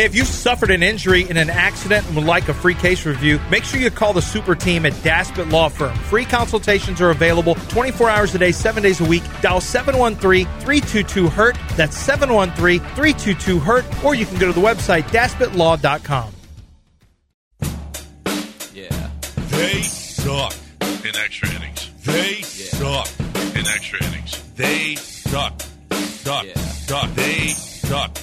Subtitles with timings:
[0.00, 3.04] Hey, if you've suffered an injury in an accident and would like a free case
[3.04, 5.94] review, make sure you call the super team at Daspit Law Firm.
[5.94, 9.22] Free consultations are available 24 hours a day, 7 days a week.
[9.42, 11.58] Dial 713-322-HURT.
[11.76, 14.02] That's 713-322-HURT.
[14.02, 16.32] Or you can go to the website, daspitlaw.com.
[18.72, 19.10] Yeah.
[19.50, 20.54] They suck.
[20.80, 21.90] in extra innings.
[22.06, 23.06] They suck.
[23.54, 24.42] In extra innings.
[24.54, 25.60] They suck.
[25.92, 26.46] Suck.
[26.46, 26.54] Yeah.
[26.58, 27.14] Suck.
[27.14, 28.16] They suck.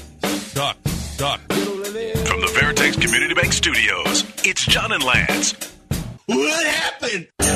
[1.17, 5.53] From the Veritex Community Bank Studios, it's John and Lance.
[6.27, 7.27] What happened?
[7.39, 7.49] 7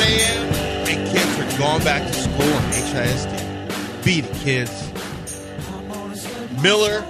[0.00, 0.52] a.m.
[0.88, 4.04] and kids are going back to school on HISD.
[4.04, 4.90] Beat it, kids.
[6.60, 7.02] Miller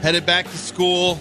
[0.00, 1.20] headed back to school.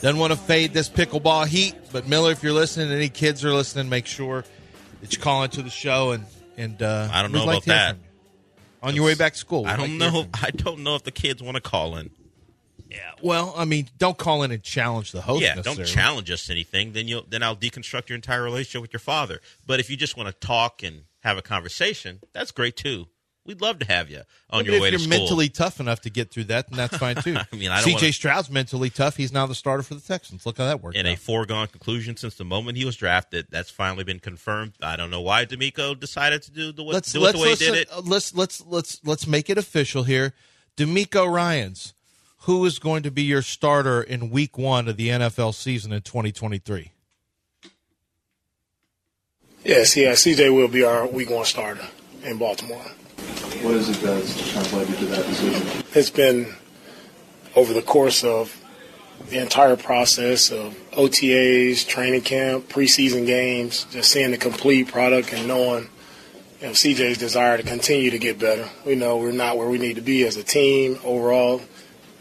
[0.00, 3.52] Doesn't want to fade this pickleball heat, but Miller, if you're listening, any kids are
[3.52, 4.44] listening, make sure
[5.00, 6.24] that you call into the show and
[6.56, 7.90] and uh, I don't know like about that.
[7.90, 8.08] from you.
[8.82, 10.26] On your way back to school, I don't like know.
[10.34, 12.10] I don't know if the kids want to call in.
[12.90, 15.42] Yeah, well, I mean, don't call in and challenge the host.
[15.42, 16.92] yeah, don't challenge us anything.
[16.92, 19.40] Then you'll then I'll deconstruct your entire relationship with your father.
[19.66, 23.06] But if you just want to talk and have a conversation, that's great too.
[23.44, 25.80] We'd love to have you on your way to But your if you're mentally tough
[25.80, 27.36] enough to get through that, then that's fine too.
[27.52, 29.16] I mean, I don't CJ wanna- Stroud's mentally tough.
[29.16, 30.46] He's now the starter for the Texans.
[30.46, 30.96] Look how that worked.
[30.96, 31.14] in out.
[31.14, 33.48] a foregone conclusion since the moment he was drafted.
[33.50, 34.74] That's finally been confirmed.
[34.80, 37.50] I don't know why DeMeco decided to do the, let's do it let's the way
[37.50, 37.88] he did it.
[37.92, 40.34] uh, let's let's let's let's make it official here.
[40.76, 41.94] DeMeco Ryans,
[42.42, 46.02] who is going to be your starter in Week One of the NFL season in
[46.02, 46.92] 2023?
[49.64, 51.86] Yes, yeah, CJ will be our week one starter
[52.24, 52.84] in Baltimore.
[53.60, 55.84] What is it that's translated to that decision?
[55.94, 56.54] It's been
[57.54, 58.58] over the course of
[59.28, 65.46] the entire process of OTAs, training camp, preseason games, just seeing the complete product and
[65.46, 65.88] knowing
[66.60, 68.68] you know, CJ's desire to continue to get better.
[68.86, 71.60] We know we're not where we need to be as a team overall.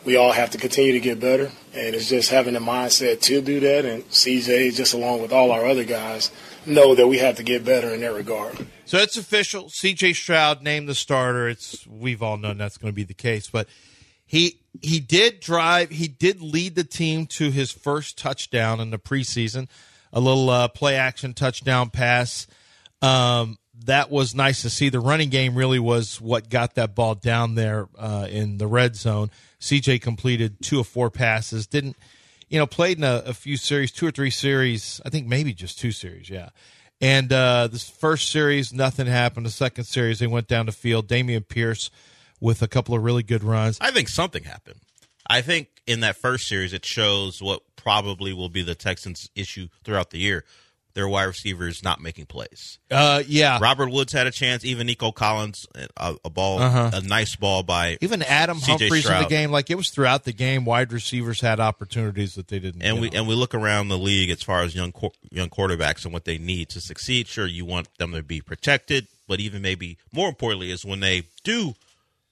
[0.04, 3.42] We all have to continue to get better, and it's just having the mindset to
[3.42, 3.86] do that.
[3.86, 6.32] And CJ, just along with all our other guys,
[6.66, 8.66] know that we have to get better in that regard.
[8.86, 9.66] So it's official.
[9.66, 11.48] CJ Stroud named the starter.
[11.48, 13.68] It's we've all known that's going to be the case, but
[14.26, 15.90] he he did drive.
[15.90, 19.68] He did lead the team to his first touchdown in the preseason,
[20.14, 22.48] a little uh, play action touchdown pass.
[23.02, 24.90] Um, that was nice to see.
[24.90, 28.96] The running game really was what got that ball down there uh, in the red
[28.96, 29.32] zone.
[29.60, 31.68] CJ completed two of four passes.
[31.68, 31.98] Didn't
[32.52, 35.02] you know played in a, a few series, two or three series.
[35.06, 36.30] I think maybe just two series.
[36.30, 36.50] Yeah.
[37.00, 39.48] And uh, this first series, nothing happened.
[39.48, 41.08] The second series, they went down the field.
[41.08, 41.90] Dameon Pierce
[42.40, 43.80] with a couple of really good runs.
[43.82, 44.82] I think something happened.
[45.28, 49.70] I think in that first series, it shows what probably will be the Texans' issue
[49.84, 50.46] throughout the year.
[50.94, 52.80] Their wide receivers not making plays.
[52.90, 54.66] Uh, yeah, Robert Woods had a chance.
[54.66, 55.66] Even Nico Collins,
[55.98, 56.92] a, a ball, Uh-huh.
[56.94, 59.52] a nice ball by even Adam CJ Humphries in the game.
[59.52, 62.82] Like it was throughout the game, wide receivers had opportunities that they didn't.
[62.82, 63.16] and we on.
[63.16, 64.94] and we look around the league as far as young
[65.30, 67.28] young quarterbacks and what they need to succeed.
[67.28, 71.24] Sure, you want them to be protected, but even maybe more importantly is when they
[71.44, 71.74] do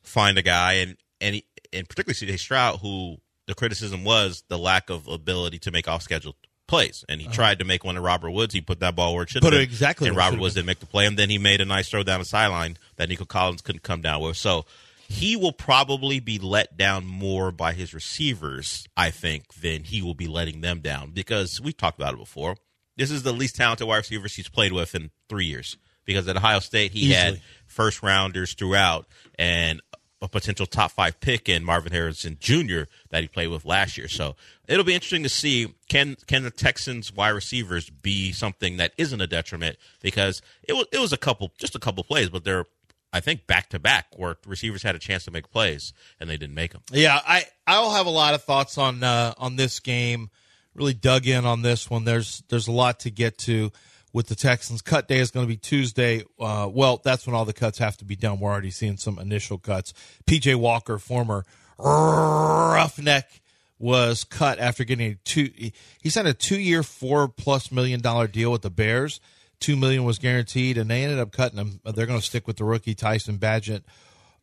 [0.03, 4.58] find a guy and and he, and particularly CJ Stroud, who the criticism was the
[4.58, 6.36] lack of ability to make off schedule
[6.69, 8.53] plays, and he tried to make one to Robert Woods.
[8.53, 9.50] He put that ball where it should Uh-huh.
[9.50, 11.38] Put have it been, exactly and Robert Woods didn't make the play, and then he
[11.38, 14.38] made a nice throw down the sideline that Nico Collins couldn't come down with.
[14.38, 14.66] So
[15.08, 20.13] he will probably be let down more by his receivers, I think, than he will
[20.13, 22.56] be letting them down because we've talked about it before.
[22.96, 26.38] This is the least talented wide receivers he's played with in three years because at
[26.38, 29.08] Ohio State he had first rounders throughout
[29.40, 29.81] and
[30.22, 32.81] a potential top five pick in Marvin Harrison Jr.
[33.09, 34.09] that he played with last year.
[34.09, 34.35] So
[34.69, 39.19] it'll be interesting to see can can the Texans wide receivers be something that isn't
[39.19, 42.66] a detriment because it was it was a couple just a couple plays, but they're
[43.12, 46.38] I think back to back where receivers had a chance to make plays and they
[46.38, 46.84] didn't make them.
[46.91, 50.29] Yeah, I I'll have a lot of thoughts on uh, on this game.
[50.75, 52.06] Really dug in on this one.
[52.06, 53.72] There's there's a lot to get to
[54.13, 54.81] with the Texans.
[54.81, 56.23] Cut day is going to be Tuesday.
[56.40, 58.40] Uh, well, that's when all the cuts have to be done.
[58.40, 59.94] We're already seeing some initial cuts.
[60.26, 61.44] PJ Walker, former
[61.78, 63.41] roughneck,
[63.79, 65.49] was cut after getting a two.
[65.55, 69.20] He, signed a two year, four plus million dollar deal with the Bears.
[69.59, 71.79] Two million was guaranteed, and they ended up cutting him.
[71.84, 73.84] They're going to stick with the rookie Tyson Bagent.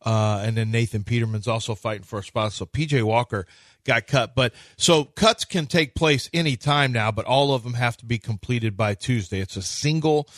[0.05, 2.53] Uh, and then Nathan Peterman's also fighting for a spot.
[2.53, 3.47] So PJ Walker
[3.83, 4.35] got cut.
[4.35, 8.05] But so cuts can take place any time now, but all of them have to
[8.05, 9.39] be completed by Tuesday.
[9.39, 10.29] It's a single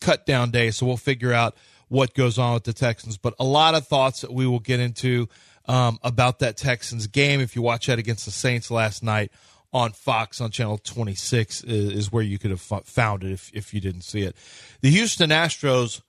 [0.00, 0.70] cut down day.
[0.70, 1.56] So we'll figure out
[1.88, 3.16] what goes on with the Texans.
[3.16, 5.28] But a lot of thoughts that we will get into
[5.68, 7.40] um, about that Texans game.
[7.40, 9.32] If you watch that against the Saints last night
[9.72, 13.74] on Fox on channel 26 is, is where you could have found it if, if
[13.74, 14.36] you didn't see it.
[14.80, 16.00] The Houston Astros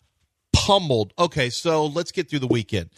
[0.53, 1.13] pummeled.
[1.17, 2.89] Okay, so let's get through the weekend.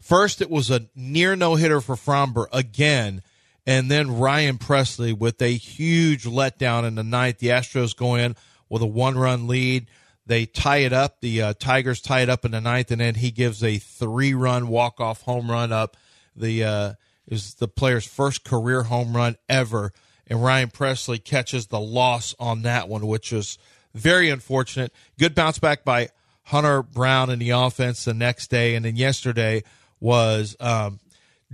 [0.00, 3.22] First, it was a near no hitter for Framber again,
[3.66, 7.38] and then Ryan Pressly with a huge letdown in the ninth.
[7.38, 8.36] The Astros go in
[8.68, 9.88] with a one run lead.
[10.26, 11.20] They tie it up.
[11.20, 14.34] The uh, Tigers tie it up in the ninth, and then he gives a three
[14.34, 15.96] run walk off home run up.
[16.36, 16.92] The uh,
[17.26, 19.92] is the player's first career home run ever,
[20.26, 23.58] and Ryan Pressly catches the loss on that one, which was
[23.94, 24.92] very unfortunate.
[25.18, 26.08] Good bounce back by
[26.42, 29.62] Hunter Brown in the offense the next day, and then yesterday
[30.00, 31.00] was um,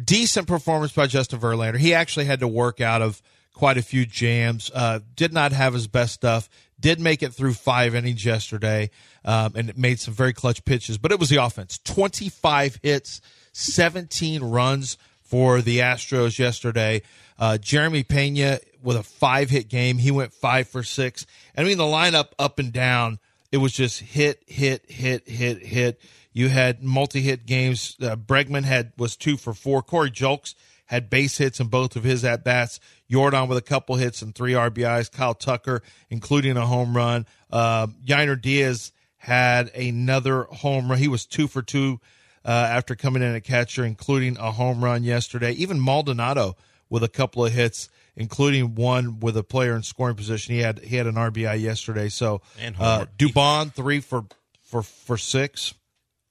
[0.02, 1.78] decent performance by Justin Verlander.
[1.78, 3.22] He actually had to work out of
[3.52, 4.70] quite a few jams.
[4.74, 6.48] Uh, did not have his best stuff.
[6.80, 8.90] Did make it through five innings yesterday,
[9.24, 10.96] um, and it made some very clutch pitches.
[10.96, 13.20] But it was the offense: twenty-five hits,
[13.60, 17.02] seventeen runs for the Astros yesterday.
[17.38, 19.98] Uh, Jeremy Pena with a five-hit game.
[19.98, 21.26] He went five for six.
[21.56, 23.18] I mean, the lineup up and down.
[23.52, 26.00] It was just hit, hit, hit, hit, hit.
[26.32, 27.96] You had multi-hit games.
[28.00, 29.82] Uh, Bregman had was two for four.
[29.82, 30.54] Corey Julks
[30.86, 32.80] had base hits in both of his at bats.
[33.10, 35.10] Yordan with a couple hits and three RBIs.
[35.10, 37.26] Kyle Tucker, including a home run.
[37.50, 40.98] Uh, Yainer Diaz had another home run.
[40.98, 42.00] He was two for two
[42.44, 45.52] uh, after coming in at catcher, including a home run yesterday.
[45.52, 46.56] Even Maldonado
[46.88, 50.54] with a couple of hits, including one with a player in scoring position.
[50.54, 52.08] He had he had an RBI yesterday.
[52.08, 53.06] So And uh.
[53.18, 54.24] Dubon three for
[54.62, 55.74] for for six.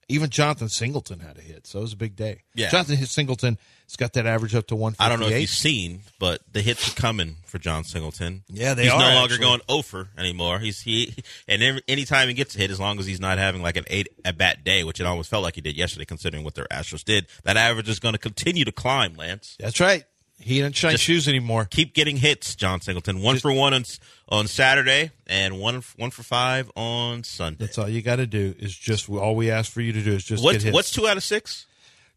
[0.10, 2.42] Even Jonathan Singleton had a hit, so it was a big day.
[2.56, 2.70] Yeah.
[2.70, 4.96] Jonathan Singleton has got that average up to one.
[5.00, 8.44] I don't know if you've seen, but the hits are coming for John Singleton.
[8.48, 9.46] Yeah, they he's are, He's no longer actually.
[9.46, 10.58] going over anymore.
[10.60, 11.16] He's he
[11.48, 13.86] and every, anytime he gets a hit, as long as he's not having like an
[13.88, 16.68] eight at bat day, which it almost felt like he did yesterday, considering what their
[16.72, 19.16] Astros did, that average is going to continue to climb.
[19.16, 20.06] Lance, That's right.
[20.42, 21.66] He didn't shine Just- shoes anymore.
[21.66, 23.22] keep getting hits, John Singleton.
[23.22, 23.84] One for one on
[24.30, 27.66] on Saturday and one one for five on Sunday.
[27.66, 28.56] That's all you got to do.
[28.58, 30.74] Is just all we ask for you to do is just What's get hits.
[30.74, 31.66] what's two out of six?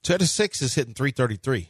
[0.03, 1.69] two out of six is hitting three thirty three.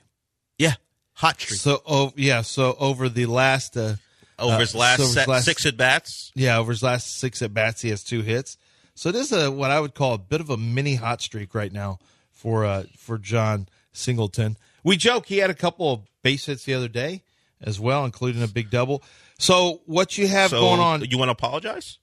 [0.58, 0.74] Yeah,
[1.14, 3.96] hot streak So oh yeah, so over the last uh,
[4.38, 6.32] over uh, his last, so his set, last- six at bats.
[6.34, 8.58] yeah over his last six at bats he has two hits.
[8.94, 11.54] So it is a what I would call a bit of a mini hot streak
[11.54, 11.98] right now
[12.30, 14.56] for uh for John Singleton.
[14.84, 17.22] We joke he had a couple of base hits the other day
[17.60, 19.02] as well, including a big double.
[19.38, 21.04] So what you have So going on?
[21.04, 21.98] you want to apologize?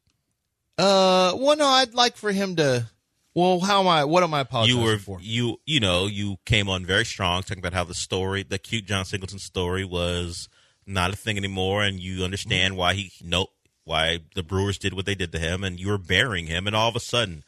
[0.78, 2.88] Uh, well, no, I'd like for him to.
[3.36, 4.06] Well, how am I?
[4.06, 5.20] What am I apologizing you were for?
[5.22, 8.86] you you know you came on very strong talking about how the story the cute
[8.86, 10.50] john singleton story was
[10.86, 13.48] not a thing anymore and you understand why he no
[13.86, 16.76] why the brewers did what they did to him and you were burying him and
[16.76, 17.44] all of a sudden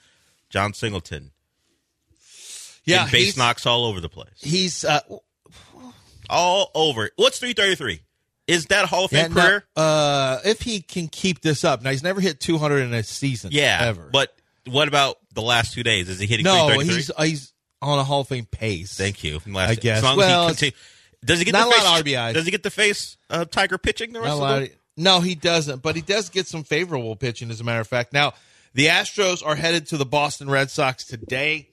[0.49, 1.31] john singleton
[2.85, 5.01] Yeah, base knocks all over the place he's uh,
[6.31, 8.01] all over what's 333
[8.47, 11.81] is that a hall of yeah, fame now, uh, if he can keep this up.
[11.83, 13.51] Now he's never hit 200 in a season.
[13.53, 14.09] yeah ever.
[14.11, 14.33] but
[14.67, 18.21] what about the last two days is he hitting no, he's he's on a Hall
[18.21, 18.95] of Fame pace.
[18.95, 19.39] Thank you.
[19.47, 19.97] Last, I guess.
[19.97, 20.77] As long Well, as he continue,
[21.25, 22.33] does he get not the a lot of RBIs.
[22.33, 25.19] Does he get the face uh, Tiger pitching the rest a of the of- no,
[25.19, 25.81] he doesn't.
[25.81, 28.13] But he does get some favorable pitching, as a matter of fact.
[28.13, 28.33] Now
[28.73, 31.69] the Astros are headed to the Boston Red Sox today.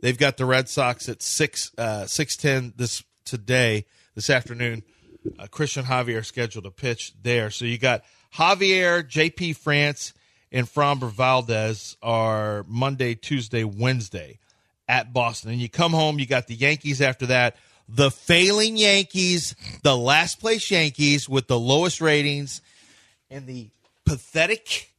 [0.00, 4.82] They've got the Red Sox at six uh, six ten this today this afternoon.
[5.38, 7.50] Uh, Cristian Javier scheduled to pitch there.
[7.50, 8.02] So you got
[8.34, 9.54] Javier, J.P.
[9.54, 10.12] France,
[10.50, 14.38] and Framber Valdez are Monday, Tuesday, Wednesday
[14.88, 15.52] at Boston.
[15.52, 17.56] And you come home, you got the Yankees after that.
[17.88, 22.60] The failing Yankees, the last place Yankees with the lowest ratings,
[23.30, 23.70] and the
[24.04, 24.90] pathetic,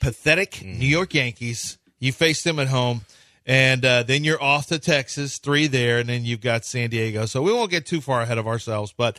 [0.00, 1.78] pathetic New York Yankees.
[1.98, 3.02] You face them at home.
[3.44, 7.26] And uh, then you're off to Texas, three there, and then you've got San Diego.
[7.26, 9.18] So we won't get too far ahead of ourselves, but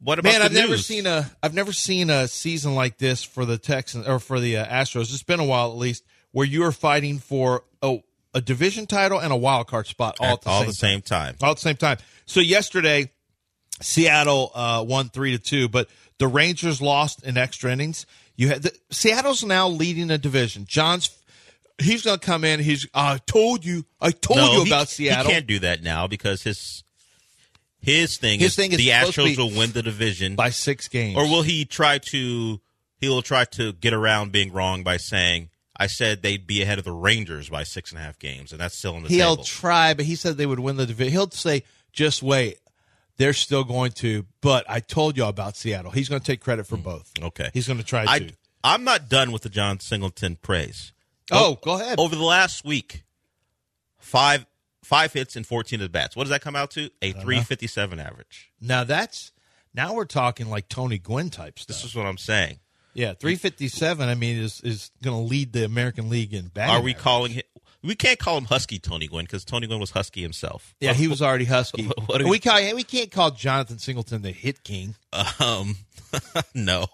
[0.00, 3.46] What about Man, I've never seen a I've never seen a season like this for
[3.46, 5.04] the Texans or for the uh, Astros.
[5.04, 8.02] It's been a while at least where you are fighting for oh,
[8.34, 11.00] a division title and a wild card spot all at the all same the same
[11.00, 11.36] time.
[11.42, 11.96] all at the same time.
[12.26, 13.10] So yesterday,
[13.80, 18.04] Seattle uh, won three to two, but the Rangers lost in extra innings.
[18.36, 20.66] You had the, Seattle's now leading the division.
[20.66, 21.08] John's
[21.78, 22.60] he's going to come in.
[22.60, 25.26] He's I told you, I told no, you he- about Seattle.
[25.26, 26.84] He can't do that now because his
[27.80, 31.16] his thing His is thing is the Astros will win the division, by six games,
[31.16, 32.60] or will he try to?
[32.98, 36.78] He will try to get around being wrong by saying, "I said they'd be ahead
[36.78, 39.36] of the Rangers by six and a half games, and that's still on the He'll
[39.36, 41.12] table." try, but he said they would win the division.
[41.12, 42.58] He'll say, "Just wait,
[43.18, 45.92] they're still going to." But I told y'all about Seattle.
[45.92, 47.12] He's going to take credit for hmm, both.
[47.22, 48.32] okay, He's going to try I, to.
[48.64, 50.92] I'm not done with the John Singleton praise.
[51.32, 51.98] Oh, go ahead.
[51.98, 53.04] Over the last week,
[53.98, 54.46] five
[54.82, 56.14] five hits and 14 at bats.
[56.14, 56.90] What does that come out to?
[57.02, 58.52] A 357 average.
[58.60, 59.32] Now that's
[59.74, 61.76] Now we're talking like Tony Gwynn type stuff.
[61.76, 62.58] This is what I'm saying.
[62.94, 64.08] yeah, 357.
[64.08, 66.74] I mean, is is going to lead the American League in batting.
[66.74, 67.02] Are we average.
[67.02, 67.42] calling him?
[67.82, 70.74] We can't call him Husky Tony Gwynn because Tony Gwynn was Husky himself.
[70.80, 71.84] Yeah, he was already husky.
[72.06, 74.94] What we, we- call, we can't call Jonathan Singleton the hit king.
[75.40, 75.76] Um,
[76.54, 76.86] no,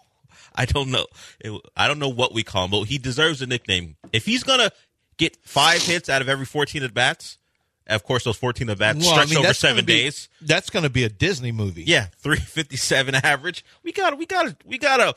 [0.54, 1.06] I don't know.
[1.40, 3.96] It, I don't know what we call him, but he deserves a nickname.
[4.12, 4.70] If he's gonna
[5.16, 7.38] get five hits out of every 14 at bats,
[7.86, 10.28] of course those 14 at bats Well, I mean, over gonna seven be- days.
[10.40, 11.84] That's going to be a Disney movie.
[11.84, 13.64] Yeah, 357 average.
[13.82, 15.14] We got to we got to we got to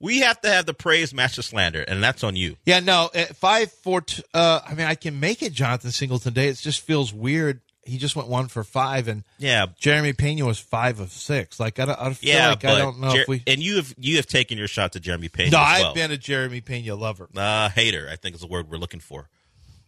[0.00, 2.56] we have to have the praise match the slander, and that's on you.
[2.66, 4.00] Yeah, no, at five four.
[4.00, 6.48] T- uh, I mean, I can make it Jonathan Singleton Day.
[6.48, 7.60] It just feels weird.
[7.84, 11.58] He just went one for five, and Yeah, Jeremy Pena was five of six.
[11.58, 13.42] Like I don't, I feel yeah, like I don't know Jer- if we.
[13.46, 15.50] and you have you have taken your shot to Jeremy Pena.
[15.50, 15.94] No, I've well.
[15.94, 17.28] been a Jeremy Pena lover.
[17.36, 18.08] uh, hater.
[18.10, 19.28] I think is the word we're looking for.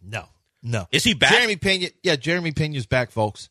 [0.03, 0.25] No,
[0.61, 0.87] no.
[0.91, 1.31] Is he back?
[1.31, 1.87] Jeremy Pena.
[2.03, 3.49] Yeah, Jeremy Pena's back, folks.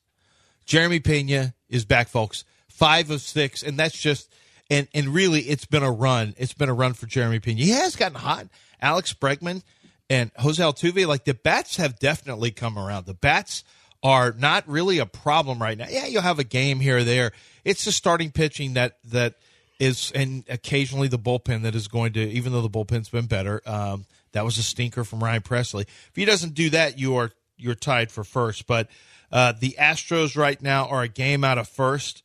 [0.67, 2.45] Jeremy Pena is back, folks.
[2.69, 4.31] Five of six, and that's just
[4.71, 6.35] and and really, it's been a run.
[6.37, 7.61] It's been a run for Jeremy Pena.
[7.61, 8.47] He has gotten hot.
[8.81, 9.63] Alex Bregman
[10.11, 13.07] and Jose Altuve, like the bats have definitely come around.
[13.07, 13.65] The bats
[14.05, 15.87] are not really a problem right now.
[15.89, 17.33] Yeah, you'll have a game here or there.
[17.65, 19.35] It's the starting pitching that that
[19.81, 23.63] is, and occasionally the bullpen that is going to, even though the bullpen's been better.
[23.67, 25.83] Um, that was a stinker from Ryan Pressly.
[25.83, 28.67] If he doesn't do that, you are you're tied for first.
[28.67, 28.91] But
[29.33, 32.23] uh, the Astros right now are a game out of first,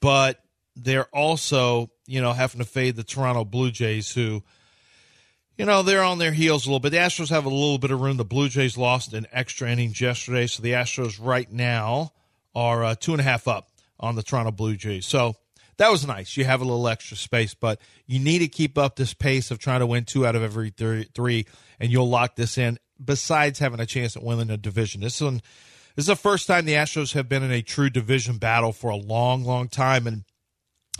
[0.00, 0.42] but
[0.74, 4.42] they're also you know having to fade the Toronto Blue Jays, who
[5.60, 6.88] you know they're on their heels a little bit.
[6.88, 8.16] The Astros have a little bit of room.
[8.16, 12.14] The Blue Jays lost in extra innings yesterday, so the Astros right now
[12.54, 15.04] are uh, two and a half up on the Toronto Blue Jays.
[15.04, 15.36] So
[15.76, 16.34] that was nice.
[16.38, 19.58] You have a little extra space, but you need to keep up this pace of
[19.58, 21.44] trying to win two out of every three, three
[21.78, 22.78] and you'll lock this in.
[23.04, 25.42] Besides having a chance at winning a division, this one
[25.94, 28.88] this is the first time the Astros have been in a true division battle for
[28.88, 30.24] a long, long time, and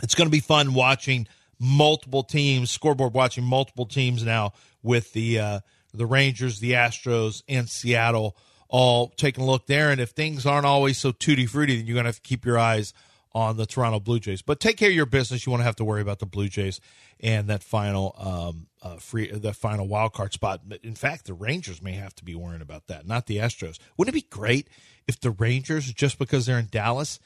[0.03, 1.27] it's going to be fun watching
[1.61, 4.51] multiple teams scoreboard watching multiple teams now
[4.81, 5.59] with the uh,
[5.93, 8.35] the Rangers, the Astros, and Seattle
[8.67, 9.91] all taking a look there.
[9.91, 12.45] And if things aren't always so tutti frutti, then you're going to have to keep
[12.45, 12.93] your eyes
[13.33, 14.41] on the Toronto Blue Jays.
[14.41, 15.45] But take care of your business.
[15.45, 16.81] You won't have to worry about the Blue Jays
[17.19, 20.61] and that final um, uh, free the final wild card spot.
[20.83, 23.77] In fact, the Rangers may have to be worrying about that, not the Astros.
[23.97, 24.67] Wouldn't it be great
[25.07, 27.19] if the Rangers, just because they're in Dallas,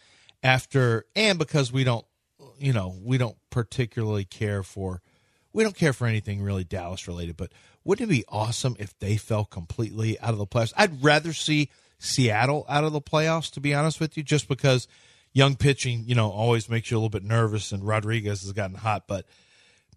[0.44, 2.06] after and because we don't,
[2.59, 5.01] you know, we don't particularly care for,
[5.53, 7.38] we don't care for anything really Dallas related.
[7.38, 7.51] But
[7.83, 10.74] wouldn't it be awesome if they fell completely out of the playoffs?
[10.75, 11.69] I'd rather see
[12.00, 14.88] Seattle out of the playoffs, to be honest with you, just because
[15.33, 18.77] young pitching, you know, always makes you a little bit nervous, and Rodriguez has gotten
[18.77, 19.03] hot.
[19.07, 19.25] But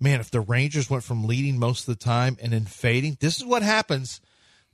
[0.00, 3.36] man, if the Rangers went from leading most of the time and then fading, this
[3.36, 4.20] is what happens.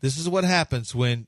[0.01, 1.27] This is what happens when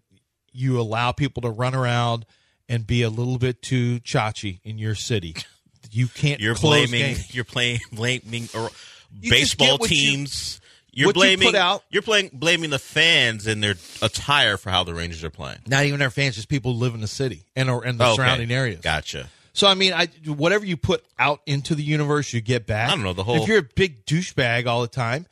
[0.52, 2.26] you allow people to run around
[2.68, 5.36] and be a little bit too chachi in your city.
[5.93, 6.40] You can't.
[6.40, 6.90] You're blaming.
[7.00, 7.35] games.
[7.35, 8.71] You're playing blaming or
[9.21, 10.61] You baseball teams.
[10.93, 11.57] You, are what you blaming.
[11.57, 11.85] out.
[11.90, 15.59] You're playing blaming the fans and their attire for how the Rangers are playing.
[15.66, 18.05] Not even their fans, just people who live in the city and or in the
[18.05, 18.16] Okay.
[18.16, 18.81] surrounding areas.
[18.81, 19.28] Gotcha.
[19.52, 22.88] So I mean, I whatever you put out into the universe, you get back.
[22.90, 25.26] I don't know, the whole- If you're a big douchebag all the time,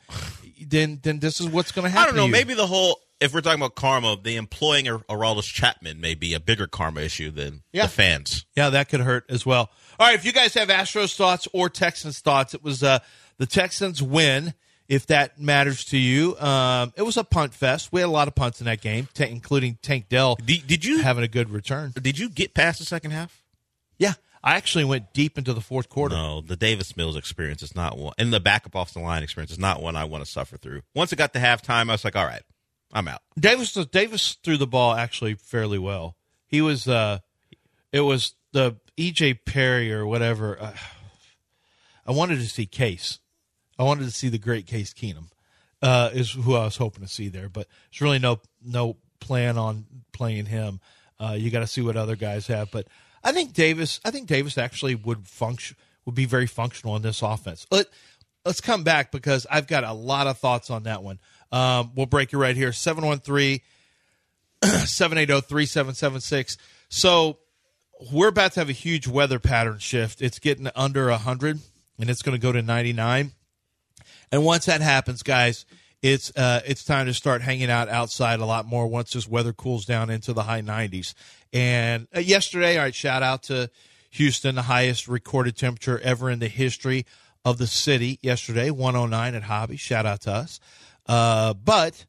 [0.61, 2.03] then then this is what's going to happen.
[2.03, 2.27] I don't know.
[2.27, 2.99] Maybe the whole.
[3.21, 7.01] If we're talking about karma, the employing a Aroldis Chapman may be a bigger karma
[7.01, 7.83] issue than Yeah.
[7.83, 8.45] the fans.
[8.57, 9.69] Yeah, that could hurt as well.
[9.99, 12.99] All right, if you guys have Astros thoughts or Texans thoughts, it was uh,
[13.37, 14.53] the Texans win.
[14.87, 17.91] If that matters to you, um, it was a punt fest.
[17.91, 20.85] We had a lot of punts in that game, ta including Tank Dell Did, did
[20.85, 21.91] you having a good return.
[21.99, 23.41] did you get past the second half?
[23.97, 26.13] Yeah, I actually went deep into the fourth quarter.
[26.13, 29.51] No, the Davis Mills experience is not one, and the backup off the line experience
[29.51, 30.81] is not one I want to suffer through.
[30.93, 32.43] Once it got to halftime, I was like, all right,
[32.93, 33.21] I'm out.
[33.39, 36.15] Davis Davis threw the ball actually fairly well.
[36.45, 37.19] He was uh
[37.91, 40.59] it was the EJ Perry or whatever.
[40.59, 40.73] Uh,
[42.05, 43.19] I wanted to see Case.
[43.77, 45.29] I wanted to see the great Case Keenum.
[45.81, 49.57] Uh, is who I was hoping to see there, but there's really no no plan
[49.57, 50.79] on playing him.
[51.19, 52.87] Uh, you got to see what other guys have, but
[53.23, 53.99] I think Davis.
[54.03, 57.67] I think Davis actually would function would be very functional in this offense.
[57.69, 57.87] Let
[58.45, 61.19] Let's come back because I've got a lot of thoughts on that one.
[61.51, 62.71] Um, we'll break it right here.
[62.71, 63.59] 713
[64.63, 66.57] 780 3776.
[66.89, 67.39] So
[68.11, 70.21] we're about to have a huge weather pattern shift.
[70.21, 71.59] It's getting under 100
[71.99, 73.31] and it's going to go to 99.
[74.31, 75.65] And once that happens, guys,
[76.01, 79.53] it's uh, it's time to start hanging out outside a lot more once this weather
[79.53, 81.13] cools down into the high 90s.
[81.53, 83.69] And uh, yesterday, all right, shout out to
[84.11, 87.05] Houston, the highest recorded temperature ever in the history
[87.43, 89.77] of the city yesterday, 109 at Hobby.
[89.77, 90.59] Shout out to us.
[91.07, 92.05] Uh, but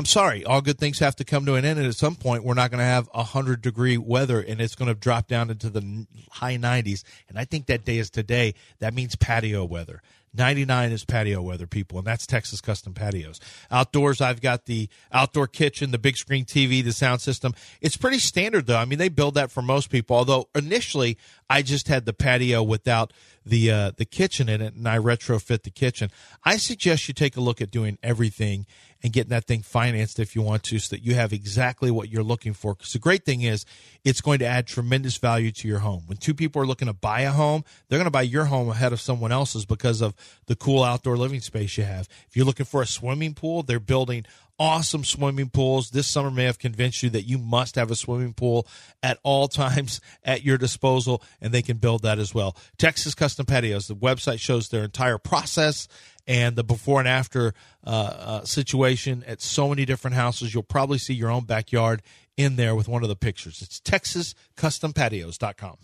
[0.00, 2.42] I'm sorry, all good things have to come to an end, and at some point,
[2.42, 5.68] we're not going to have 100 degree weather, and it's going to drop down into
[5.68, 7.04] the high 90s.
[7.28, 8.54] And I think that day is today.
[8.78, 10.00] That means patio weather.
[10.32, 13.40] 99 is patio weather, people, and that's Texas Custom Patios.
[13.70, 17.52] Outdoors, I've got the outdoor kitchen, the big screen TV, the sound system.
[17.82, 18.78] It's pretty standard, though.
[18.78, 20.16] I mean, they build that for most people.
[20.16, 21.18] Although initially,
[21.50, 23.12] I just had the patio without
[23.44, 26.10] the uh, the kitchen in it, and I retrofit the kitchen.
[26.44, 28.66] I suggest you take a look at doing everything
[29.02, 32.08] and getting that thing financed if you want to, so that you have exactly what
[32.08, 32.74] you're looking for.
[32.74, 33.64] Because the great thing is,
[34.04, 36.02] it's going to add tremendous value to your home.
[36.06, 38.68] When two people are looking to buy a home, they're going to buy your home
[38.68, 40.14] ahead of someone else's because of
[40.46, 42.08] the cool outdoor living space you have.
[42.28, 44.26] If you're looking for a swimming pool, they're building
[44.60, 45.90] awesome swimming pools.
[45.90, 48.68] This summer may have convinced you that you must have a swimming pool
[49.02, 52.54] at all times at your disposal, and they can build that as well.
[52.78, 55.88] Texas Custom Patios, the website shows their entire process
[56.26, 60.52] and the before and after uh, uh, situation at so many different houses.
[60.52, 62.02] You'll probably see your own backyard
[62.36, 63.62] in there with one of the pictures.
[63.62, 65.76] It's texascustompatios.com.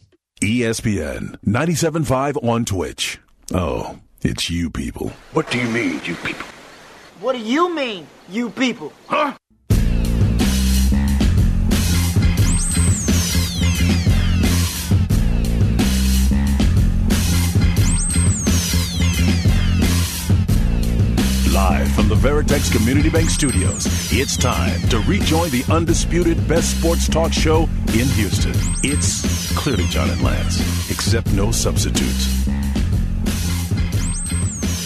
[0.43, 3.19] ESPN 97.5 on Twitch.
[3.55, 5.09] Oh, it's you people.
[5.33, 6.47] What do you mean, you people?
[7.19, 8.93] What do you mean, you people?
[9.07, 9.33] Huh?
[21.55, 27.09] Live from the Veritex Community Bank Studios, it's time to rejoin the undisputed best sports
[27.09, 27.63] talk show
[27.95, 28.53] in Houston.
[28.83, 32.47] It's clearly John and Lance, except no substitutes.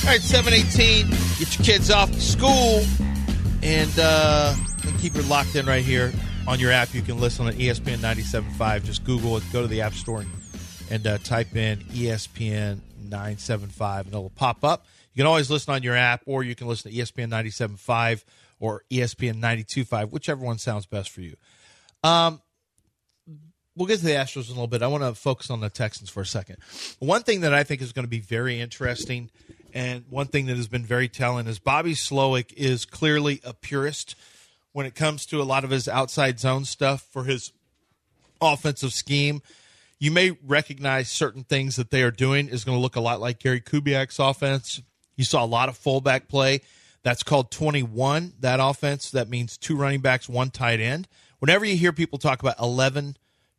[0.03, 2.83] All right, 718, get your kids off to school
[3.63, 4.55] and, uh,
[4.99, 6.13] keep it locked in right here
[6.49, 6.95] on your app.
[6.95, 8.85] You can listen on ESPN 97.5.
[8.85, 10.31] Just Google it, go to the App Store and,
[10.91, 14.87] and uh, type in ESPN 975 and it'll pop up.
[15.13, 18.25] You can always listen on your app, or you can listen to ESPN 97.5
[18.59, 21.37] or ESPN 92.5, whichever one sounds best for you.
[22.03, 22.41] Um,
[23.77, 24.83] we'll get to the Astros in a little bit.
[24.83, 26.57] I want to focus on the Texans for a second.
[27.01, 29.31] One thing that I think is going to be very interesting,
[29.75, 34.15] and one thing that has been very telling, is Bobby Slowik is clearly a purist
[34.73, 37.53] when it comes to a lot of his outside zone stuff for his
[38.41, 39.43] offensive scheme.
[39.99, 43.21] You may recognize certain things that they are doing is going to look a lot
[43.21, 44.81] like Gary Kubiak's offense.
[45.17, 46.63] You saw a lot of fullback play.
[47.03, 49.11] That's called 21, that offense.
[49.11, 51.09] That means two running backs, one tight end.
[51.39, 53.17] Whenever you hear people talk about 11,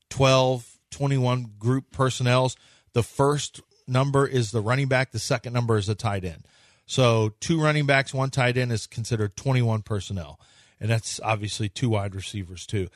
[0.10, 2.56] 12, 21 group personnels,
[2.94, 6.44] the first number is the running back, the second number is the tight end.
[6.86, 10.40] So two running backs, one tight end is considered 21 personnel.
[10.80, 12.88] And that's obviously two wide receivers, too.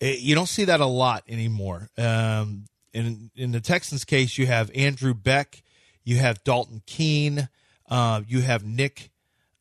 [0.00, 1.88] It, you don't see that a lot anymore.
[1.98, 5.62] Um, in, in the Texans' case, you have Andrew Beck,
[6.04, 7.48] you have Dalton Keene,
[7.88, 9.10] uh, you have Nick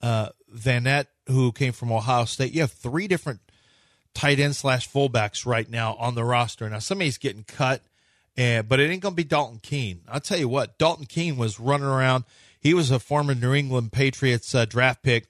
[0.01, 2.53] uh, Vannett, who came from Ohio State.
[2.53, 3.39] You have three different
[4.13, 6.69] tight end slash fullbacks right now on the roster.
[6.69, 7.82] Now, somebody's getting cut,
[8.38, 10.02] uh, but it ain't to be Dalton Keene.
[10.08, 12.24] I'll tell you what, Dalton Keene was running around.
[12.60, 15.28] He was a former New England Patriots uh, draft pick.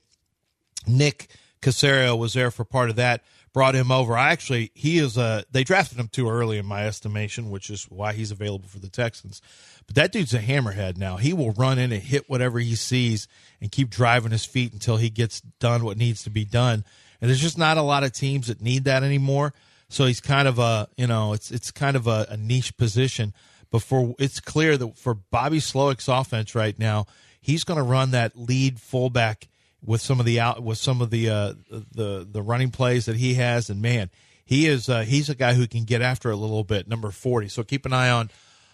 [0.87, 1.27] Nick
[1.61, 3.23] Caserio was there for part of that.
[3.53, 4.17] Brought him over.
[4.17, 5.43] I actually, he is a.
[5.51, 8.89] They drafted him too early in my estimation, which is why he's available for the
[8.89, 9.43] Texans.
[9.85, 11.17] But that dude's a hammerhead now.
[11.17, 13.27] He will run in and hit whatever he sees
[13.61, 16.83] and keep driving his feet until he gets done what needs to be done.
[17.21, 19.53] And there's just not a lot of teams that need that anymore.
[19.93, 23.31] So he's kind of a, you know, it's it's kind of a, a niche position.
[23.69, 27.05] But for it's clear that for Bobby Slowik's offense right now,
[27.39, 29.47] he's going to run that lead fullback
[29.85, 33.17] with some of the out with some of the uh, the the running plays that
[33.17, 33.69] he has.
[33.69, 34.09] And man,
[34.43, 36.87] he is uh, he's a guy who can get after a little bit.
[36.87, 37.47] Number forty.
[37.47, 38.31] So keep an eye on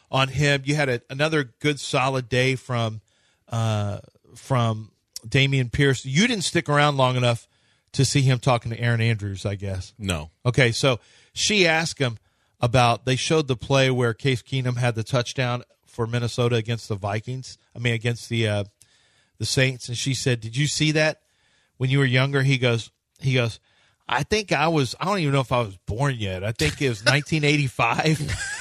[0.09, 0.61] on him.
[0.63, 3.01] You had a, another good solid day from
[3.49, 3.99] uh,
[4.35, 4.91] from
[5.27, 6.05] Dameon Pierce.
[6.05, 7.48] You didn't stick around long enough
[7.93, 9.93] to see him talking to Erin Andrews, I guess.
[9.97, 10.31] No.
[10.45, 10.99] Okay, so
[11.33, 12.17] she asked him
[12.59, 13.05] about.
[13.05, 17.57] They showed the play where Case Keenum had the touchdown for Minnesota against the Vikings.
[17.75, 18.63] I mean, against the uh,
[19.37, 21.21] the Saints, and she said, "Did you see that
[21.77, 23.59] when you were younger?" He goes, "He goes."
[24.11, 24.95] I think I was.
[24.99, 26.43] I don't even know if I was born yet.
[26.43, 28.17] I think it was 1985.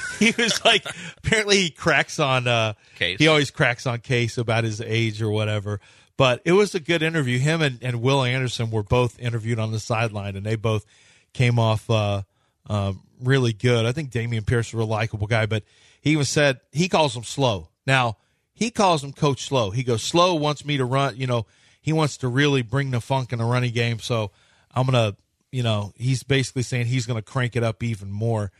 [0.18, 0.84] he was like,
[1.18, 2.46] apparently he cracks on.
[2.46, 3.18] Uh, Case.
[3.18, 5.80] He always cracks on Case about his age or whatever.
[6.18, 7.38] But it was a good interview.
[7.38, 10.84] Him and, and Will Anderson were both interviewed on the sideline, and they both
[11.32, 12.22] came off uh,
[12.68, 13.86] uh, really good.
[13.86, 15.62] I think Dameon Pierce is a likable guy, but
[16.00, 17.68] he was said he calls him slow.
[17.86, 18.18] Now
[18.52, 19.70] he calls him Coach Slow.
[19.70, 21.16] He goes, Slow wants me to run.
[21.16, 21.46] You know,
[21.80, 24.00] he wants to really bring the funk in the running game.
[24.00, 24.32] So
[24.74, 25.16] I'm gonna,
[25.52, 28.50] you know, he's basically saying he's gonna crank it up even more.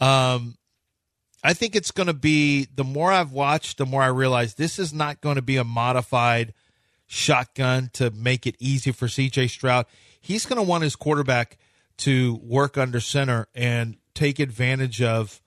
[0.00, 0.56] Um,
[1.44, 4.94] I think it's to be the more I've watched, the more I realize this is
[4.94, 6.54] not going to be a modified
[7.12, 9.84] shotgun to make it easy for CJ Stroud.
[10.18, 11.58] He's going to want his quarterback
[11.98, 15.42] to work under center and take advantage of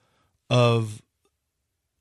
[0.47, 1.01] of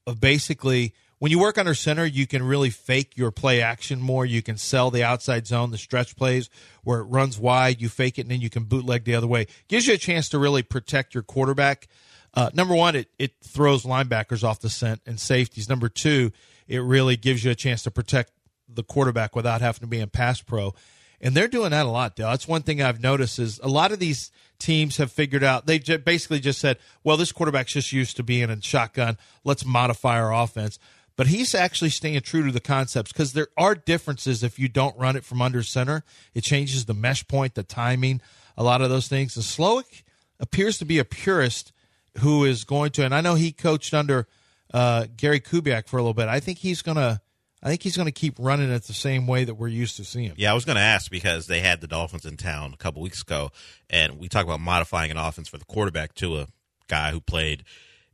[0.06, 4.26] of basically when you work under center, you can really fake your play action more.
[4.26, 6.50] You can sell the outside zone, the stretch plays
[6.82, 9.46] where it runs wide, you fake it, and then you can bootleg the other way.
[9.66, 11.88] Gives you a chance to really protect your quarterback.
[12.34, 15.70] Uh, number one, it, it throws linebackers off the scent and safeties.
[15.70, 16.32] Number two,
[16.68, 18.32] it really gives you a chance to protect
[18.68, 20.74] the quarterback without having to be in pass pro.
[21.20, 22.30] And they're doing that a lot, Dale.
[22.30, 25.66] That's one thing I've noticed is a lot of these teams have figured out.
[25.66, 29.16] They basically just said, "Well, this quarterback's just used to being in shotgun.
[29.42, 30.78] Let's modify our offense."
[31.16, 34.98] But he's actually staying true to the concepts because there are differences if you don't
[34.98, 36.02] run it from under center.
[36.34, 38.20] It changes the mesh point, the timing,
[38.56, 39.36] a lot of those things.
[39.36, 40.02] And Slowik
[40.40, 41.72] appears to be a purist
[42.18, 44.26] who is going to, and I know he coached under
[44.72, 46.28] uh, Gary Kubiak for a little bit.
[46.28, 47.20] I think he's going to
[47.64, 50.04] I think he's going to keep running it the same way that we're used to
[50.04, 50.26] seeing.
[50.26, 50.34] Him.
[50.36, 53.00] Yeah, I was going to ask because they had the Dolphins in town a couple
[53.00, 53.50] weeks ago,
[53.88, 56.46] and we talk about modifying an offense for the quarterback to a
[56.88, 57.64] guy who played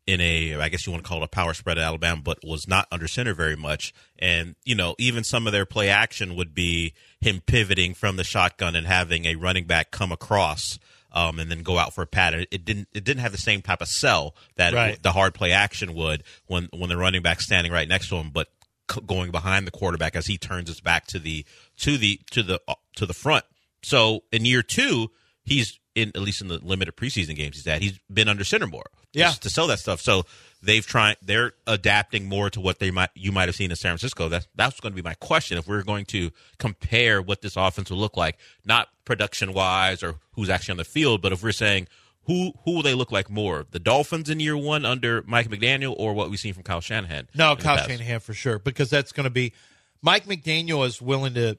[0.06, 2.38] in a, I guess you want to call it a power spread at Alabama, but
[2.44, 3.92] was not under center very much.
[4.20, 8.24] And, you know, even some of their play action would be him pivoting from the
[8.24, 10.78] shotgun and having a running back come across.
[11.12, 12.46] Um, and then go out for a pattern.
[12.52, 12.86] It didn't.
[12.92, 15.02] It didn't have the same type of sell that right.
[15.02, 18.30] the hard play action would when when the running back standing right next to him.
[18.32, 18.46] But
[19.06, 21.44] going behind the quarterback as he turns his back to the
[21.78, 23.44] to the to the uh, to the front.
[23.82, 25.10] So in year two,
[25.44, 27.82] he's in at least in the limited preseason games he's at.
[27.82, 28.86] he's been under center more.
[29.12, 30.00] Yeah, to sell that stuff.
[30.00, 30.24] So
[30.62, 31.16] they've tried.
[31.20, 34.28] They're adapting more to what they might you might have seen in San Francisco.
[34.28, 35.58] That's that's going to be my question.
[35.58, 40.16] If we're going to compare what this offense will look like, not production wise or
[40.34, 41.88] who's actually on the field, but if we're saying
[42.24, 43.66] who who will they look like more?
[43.70, 47.28] The Dolphins in year one under Mike McDaniel, or what we've seen from Kyle Shanahan?
[47.34, 49.52] No, Kyle Shanahan for sure, because that's going to be
[50.02, 51.58] Mike McDaniel is willing to.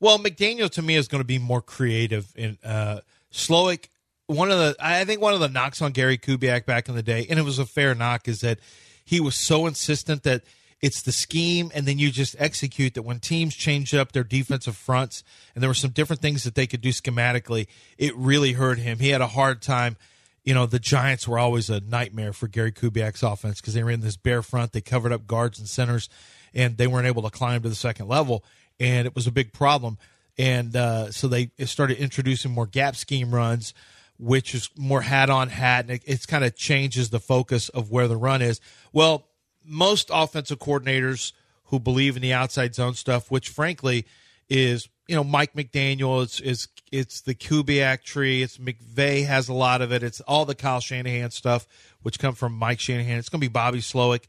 [0.00, 3.00] Well, McDaniel to me is going to be more creative in uh,
[3.32, 3.88] Slowik.
[4.26, 7.02] One of the I think one of the knocks on Gary Kubiak back in the
[7.02, 8.58] day, and it was a fair knock, is that
[9.04, 10.42] he was so insistent that
[10.80, 14.76] it's the scheme and then you just execute that when teams change up their defensive
[14.76, 15.22] fronts
[15.54, 17.66] and there were some different things that they could do schematically
[17.98, 18.98] it really hurt him.
[18.98, 19.96] He had a hard time.
[20.42, 23.90] You know the giants were always a nightmare for gary kubiak's offense because they were
[23.90, 26.08] in this bare front they covered up guards and centers
[26.54, 28.42] and they weren't able to climb to the second level
[28.78, 29.98] and it was a big problem.
[30.38, 33.74] And uh, so they started introducing more gap scheme runs
[34.18, 37.90] which is more hat on hat and it, it's kind of changes the focus of
[37.90, 38.60] where the run is.
[38.92, 39.29] Well
[39.64, 41.32] most offensive coordinators
[41.64, 44.06] who believe in the outside zone stuff, which frankly
[44.48, 46.22] is you know Mike McDaniel.
[46.22, 48.42] It's it's it's the Kubiak tree.
[48.42, 50.02] It's McVay has a lot of it.
[50.02, 51.66] It's all the Kyle Shanahan stuff,
[52.02, 53.18] which come from Mike Shanahan.
[53.18, 54.24] It's going to be Bobby Slowik.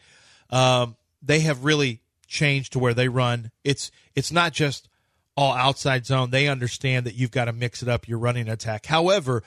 [0.50, 3.52] Um, they have really changed to where they run.
[3.64, 4.88] It's it's not just
[5.36, 6.30] all outside zone.
[6.30, 8.08] They understand that you've got to mix it up.
[8.08, 8.86] Your running attack.
[8.86, 9.44] However,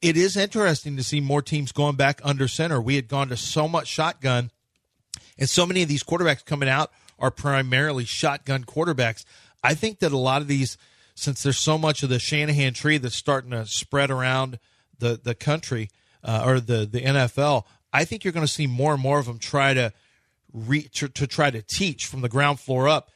[0.00, 2.80] it is interesting to see more teams going back under center.
[2.80, 4.50] We had gone to so much shotgun
[5.38, 9.24] and so many of these quarterbacks coming out are primarily shotgun quarterbacks.
[9.62, 10.76] I think that a lot of these,
[11.14, 14.58] since there's so much of the Shanahan tree that's starting to spread around
[14.98, 15.90] the the country
[16.22, 19.26] uh, or the the NFL, I think you're going to see more and more of
[19.26, 19.92] them try to,
[20.52, 23.10] re, to to try to teach from the ground floor up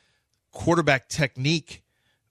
[0.53, 1.83] quarterback technique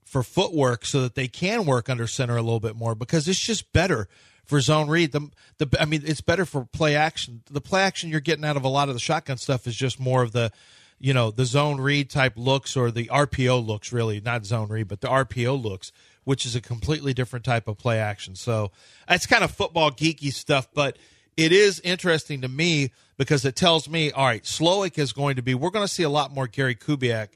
[0.04, 3.40] for footwork so that they can work under center a little bit more because it's
[3.40, 4.08] just better
[4.48, 5.12] for zone read.
[5.12, 5.30] The
[5.60, 7.42] the I mean, it's better for play action.
[7.52, 10.00] The play action you're getting out of a lot of the shotgun stuff is just
[10.00, 10.52] more of the,
[11.00, 13.94] you know, the zone read type looks or the RPO looks.
[13.94, 15.92] Really, not zone read, but the RPO looks,
[16.24, 18.36] which is a completely different type of play action.
[18.36, 18.72] So
[19.08, 20.98] it's kind of football geeky stuff, but
[21.36, 25.42] it is interesting to me because it tells me, all right, Slowik is going to
[25.42, 25.54] be.
[25.54, 27.30] We're going to see a lot more Gary Kubiak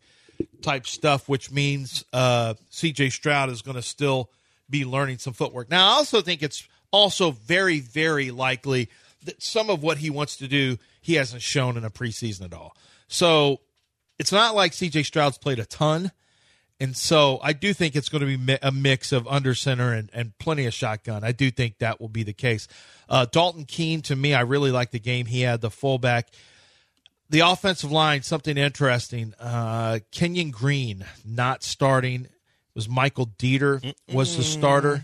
[0.61, 3.09] type stuff, which means uh, C.J.
[3.09, 4.29] Stroud is going to still
[4.69, 5.69] be learning some footwork.
[5.69, 8.89] Now, I also think it's also very, very likely
[9.25, 12.53] that some of what he wants to do, he hasn't shown in a preseason at
[12.53, 12.75] all.
[13.07, 13.59] So
[14.19, 16.11] it's not like CJ Stroud's played a ton.
[16.79, 20.09] And so I do think it's going to be a mix of under center and,
[20.13, 21.23] and plenty of shotgun.
[21.23, 22.67] I do think that will be the case.
[23.07, 26.29] Uh, Dalton Keene, to me, I really like the game he had, the fullback.
[27.29, 29.35] The offensive line, something interesting.
[29.39, 32.25] Uh, Kenyon Green not starting.
[32.25, 32.31] It
[32.73, 35.03] was Michael Deiter was the starter.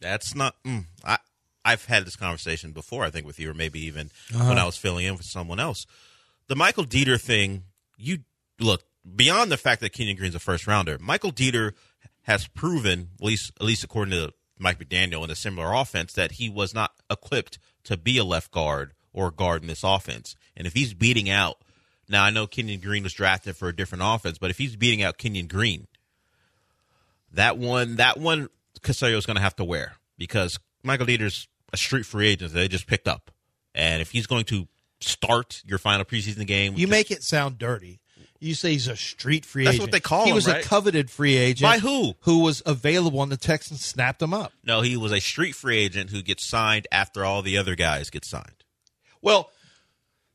[0.00, 0.54] That's not.
[0.64, 1.18] Mm, I
[1.64, 3.04] I've had this conversation before.
[3.04, 4.48] I think with you, or maybe even uh-huh.
[4.48, 5.86] when I was filling in for someone else.
[6.48, 7.64] The Michael Deiter thing.
[7.98, 8.18] You
[8.60, 8.82] look
[9.14, 10.98] beyond the fact that Kenyon Green's a first rounder.
[10.98, 11.72] Michael Deiter
[12.22, 16.32] has proven, at least at least according to Mike McDaniel in a similar offense, that
[16.32, 20.36] he was not equipped to be a left guard or guard in this offense.
[20.56, 21.58] And if he's beating out,
[22.08, 25.02] now I know Kenyon Green was drafted for a different offense, but if he's beating
[25.02, 25.86] out Kenyon Green
[27.32, 28.48] that one, that one,
[28.82, 32.68] Caserio's going to have to wear because Michael Deiter's a street free agent that they
[32.68, 33.30] just picked up,
[33.74, 34.68] and if he's going to
[35.00, 38.00] start your final preseason game, You make it sound dirty.
[38.38, 39.90] You say he's a street free That's agent.
[39.90, 40.64] That's what they call he him, He was right?
[40.64, 41.62] a coveted free agent.
[41.62, 42.14] By who?
[42.20, 44.52] Who was available, and the Texans snapped him up.
[44.62, 48.10] no, he was a street free agent who gets signed after all the other guys
[48.10, 48.64] get signed.
[49.22, 49.50] Well,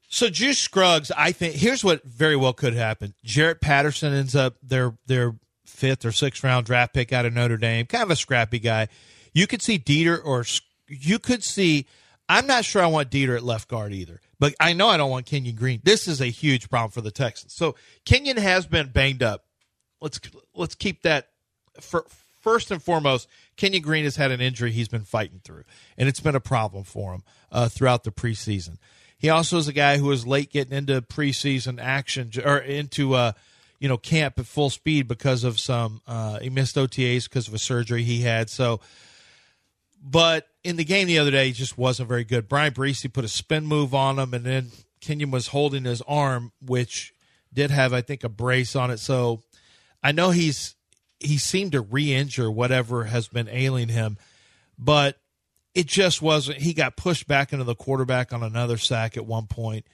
[0.09, 3.13] so Juice Scruggs, I think here's what very well could happen.
[3.23, 5.35] Jarrett Patterson ends up their their
[5.81, 8.87] fifth or sixth round draft pick out of Notre Dame, kind of a scrappy guy.
[9.33, 10.45] You could see Deiter, or
[10.87, 11.87] you could see.
[12.29, 15.09] I'm not sure I want Deiter at left guard either, but I know I don't
[15.09, 15.81] want Kenyon Green.
[15.83, 17.53] This is a huge problem for the Texans.
[17.53, 19.43] So Kenyon has been banged up.
[19.99, 20.21] Let's
[20.53, 21.29] let's keep that
[21.81, 22.05] for,
[22.39, 23.27] first and foremost.
[23.57, 25.63] Kenyon Green has had an injury he's been fighting through,
[25.97, 28.77] and it's been a problem for him uh, throughout the preseason.
[29.17, 33.33] He also is a guy who was late getting into preseason action or into uh,
[33.81, 37.53] you know camp at full speed because of some uh, he missed OTAs because of
[37.53, 38.49] a surgery he had.
[38.49, 38.79] So,
[40.01, 42.47] but in the game the other day, he just wasn't very good.
[42.47, 46.51] Bryan Bresee put a spin move on him, and then Kenyon was holding his arm,
[46.63, 47.13] which
[47.51, 48.99] did have I think a brace on it.
[48.99, 49.41] So
[50.03, 50.75] I know he's
[51.19, 54.17] he seemed to re-injure whatever has been ailing him,
[54.77, 55.17] but
[55.73, 56.59] it just wasn't.
[56.59, 59.87] He got pushed back into the quarterback on another sack at one point.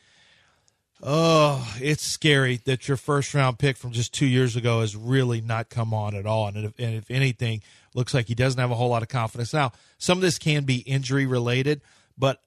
[1.04, 5.42] Oh, it's scary that your first round pick from just two years ago has really
[5.42, 6.48] not come on at all.
[6.48, 7.62] And if, and if anything,
[7.94, 9.54] looks like he doesn't have a whole lot of confidence.
[9.54, 11.82] Now, some of this can be injury related,
[12.18, 12.42] but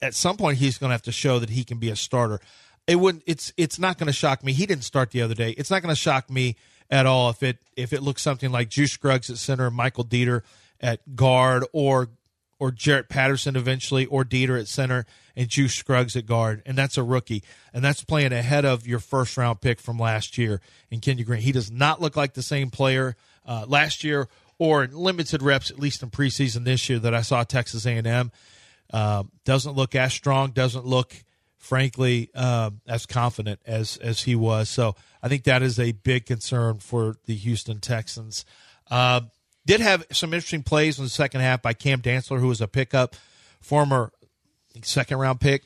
[0.00, 2.40] at some point he's going to have to show that he can be a starter.
[2.86, 3.22] It wouldn't.
[3.26, 4.52] It's it's not going to shock me.
[4.52, 5.50] He didn't start the other day.
[5.50, 6.56] It's not going to shock me
[6.90, 10.42] at all if it if it looks something like Juice Scruggs at center, Michael Deiter
[10.80, 12.08] at guard, or
[12.62, 16.96] or Jarrett Patterson eventually, or Deiter at center and Juice Scruggs at guard, and that's
[16.96, 17.42] a rookie,
[17.74, 21.40] and that's playing ahead of your first round pick from last year in Kenyon Green.
[21.40, 25.80] He does not look like the same player uh, last year or limited reps, at
[25.80, 28.30] least in preseason this year that I saw Texas A&M.
[28.92, 30.52] Uh, doesn't look as strong.
[30.52, 31.16] Doesn't look,
[31.58, 34.68] frankly, uh, as confident as as he was.
[34.68, 38.44] So I think that is a big concern for the Houston Texans.
[39.64, 42.68] Did have some interesting plays in the second half by Cam Dantzler, who was a
[42.68, 43.14] pickup,
[43.60, 44.12] former
[44.82, 45.62] second round pick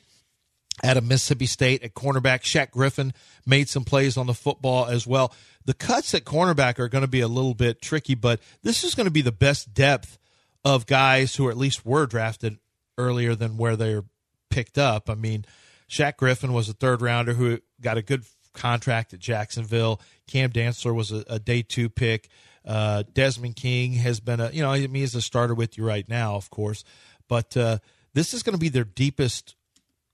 [0.83, 2.41] out of Mississippi State at cornerback.
[2.41, 3.13] Shaq Griffin
[3.45, 5.33] made some plays on the football as well.
[5.65, 8.95] The cuts at cornerback are going to be a little bit tricky, but this is
[8.95, 10.17] going to be the best depth
[10.63, 12.57] of guys who at least were drafted
[12.97, 14.03] earlier than where they're
[14.49, 15.09] picked up.
[15.09, 15.45] I mean,
[15.89, 20.01] Shaq Griffin was a third rounder who got a good contract at Jacksonville.
[20.27, 22.29] Cam Dantzler was a, a day two pick.
[22.67, 25.85] Uh, Desmond King has been a, you know, I mean, he's a starter with you
[25.85, 26.83] right now, of course,
[27.29, 27.77] but uh,
[28.13, 29.55] this is going to be their deepest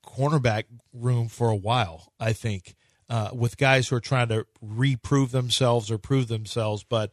[0.06, 2.76] cornerback room for a while, I think,
[3.10, 6.84] uh, with guys who are trying to reprove themselves or prove themselves.
[6.84, 7.10] But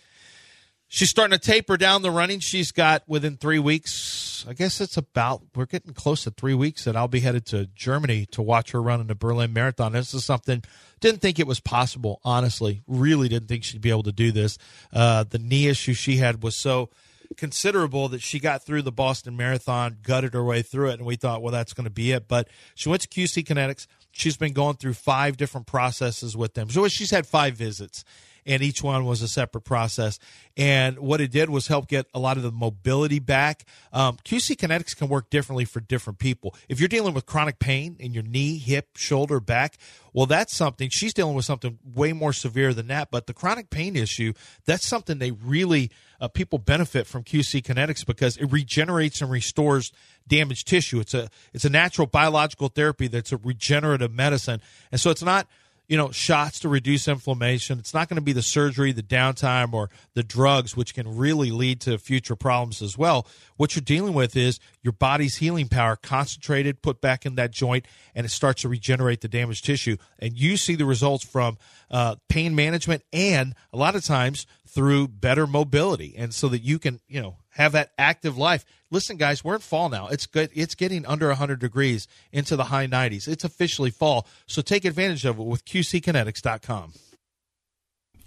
[0.88, 2.40] she's starting to taper down the running.
[2.40, 4.44] She's got within three weeks.
[4.48, 7.66] I guess it's about we're getting close to three weeks that I'll be headed to
[7.74, 9.92] Germany to watch her run in the Berlin Marathon.
[9.92, 10.62] This is something
[11.00, 12.20] didn't think it was possible.
[12.24, 14.58] Honestly, really didn't think she'd be able to do this.
[14.92, 16.90] Uh, the knee issue she had was so
[17.36, 21.16] considerable that she got through the Boston Marathon, gutted her way through it, and we
[21.16, 22.28] thought, well, that's going to be it.
[22.28, 23.86] But she went to QC Kinetics.
[24.12, 26.70] She's been going through five different processes with them.
[26.70, 28.04] So she's had five visits,
[28.46, 30.18] and each one was a separate process.
[30.56, 33.64] And what it did was help get a lot of the mobility back.
[33.92, 36.54] Um, QC Kinetics can work differently for different people.
[36.68, 39.76] If you're dealing with chronic pain in your knee, hip, shoulder, back,
[40.12, 40.88] well, that's something.
[40.88, 43.10] She's dealing with something way more severe than that.
[43.10, 44.32] But the chronic pain issue,
[44.64, 49.92] that's something they really uh, people benefit from QC Kinetics because it regenerates and restores
[50.26, 51.00] damaged tissue.
[51.00, 55.48] It's a it's a natural biological therapy that's a regenerative medicine, and so it's not
[55.88, 57.78] you know shots to reduce inflammation.
[57.78, 61.50] It's not going to be the surgery, the downtime, or the drugs, which can really
[61.50, 63.26] lead to future problems as well.
[63.56, 67.86] What you're dealing with is your body's healing power concentrated, put back in that joint,
[68.14, 69.96] and it starts to regenerate the damaged tissue.
[70.18, 71.58] And you see the results from
[71.90, 76.78] uh, pain management, and a lot of times through better mobility, and so that you
[76.78, 78.64] can you know have that active life.
[78.90, 80.08] Listen, guys, we're in fall now.
[80.08, 80.50] It's good.
[80.54, 83.26] It's getting under 100 degrees into the high 90s.
[83.26, 86.92] It's officially fall, so take advantage of it with QCKinetics.com.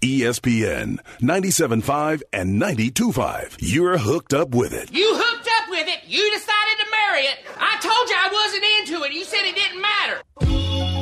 [0.02, 3.56] ESPN 97.5 and 92.5.
[3.60, 4.90] You're hooked up with it.
[4.92, 6.00] You hooked up with it.
[6.06, 7.38] You decided to marry it.
[7.58, 9.12] I told you I wasn't into it.
[9.12, 10.99] You said it didn't matter.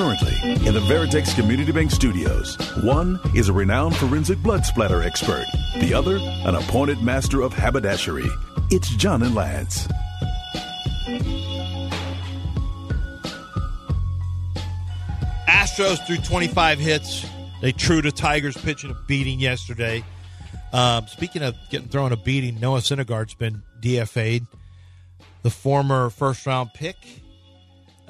[0.00, 5.44] Currently, in the Veritex Community Bank Studios, one is a renowned forensic blood splatter expert,
[5.78, 8.24] the other, an appointed master of haberdashery.
[8.70, 9.86] It's John and Lance.
[15.46, 17.26] Astros threw 25 hits.
[17.60, 20.02] They true to Tigers pitching a beating yesterday.
[20.72, 24.46] Um, speaking of getting thrown a beating, Noah Syndergaard's been DFA'd.
[25.42, 26.96] The former first round pick,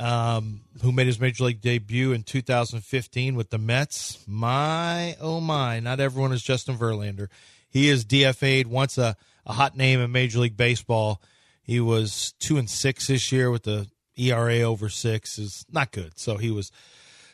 [0.01, 4.25] um, who made his major league debut in 2015 with the Mets.
[4.27, 7.29] My, oh my, not everyone is Justin Verlander.
[7.69, 11.23] He is DFA'd, once a, a hot name in Major League Baseball.
[11.63, 16.19] He was two and six this year with the ERA over six is not good.
[16.19, 16.73] So he was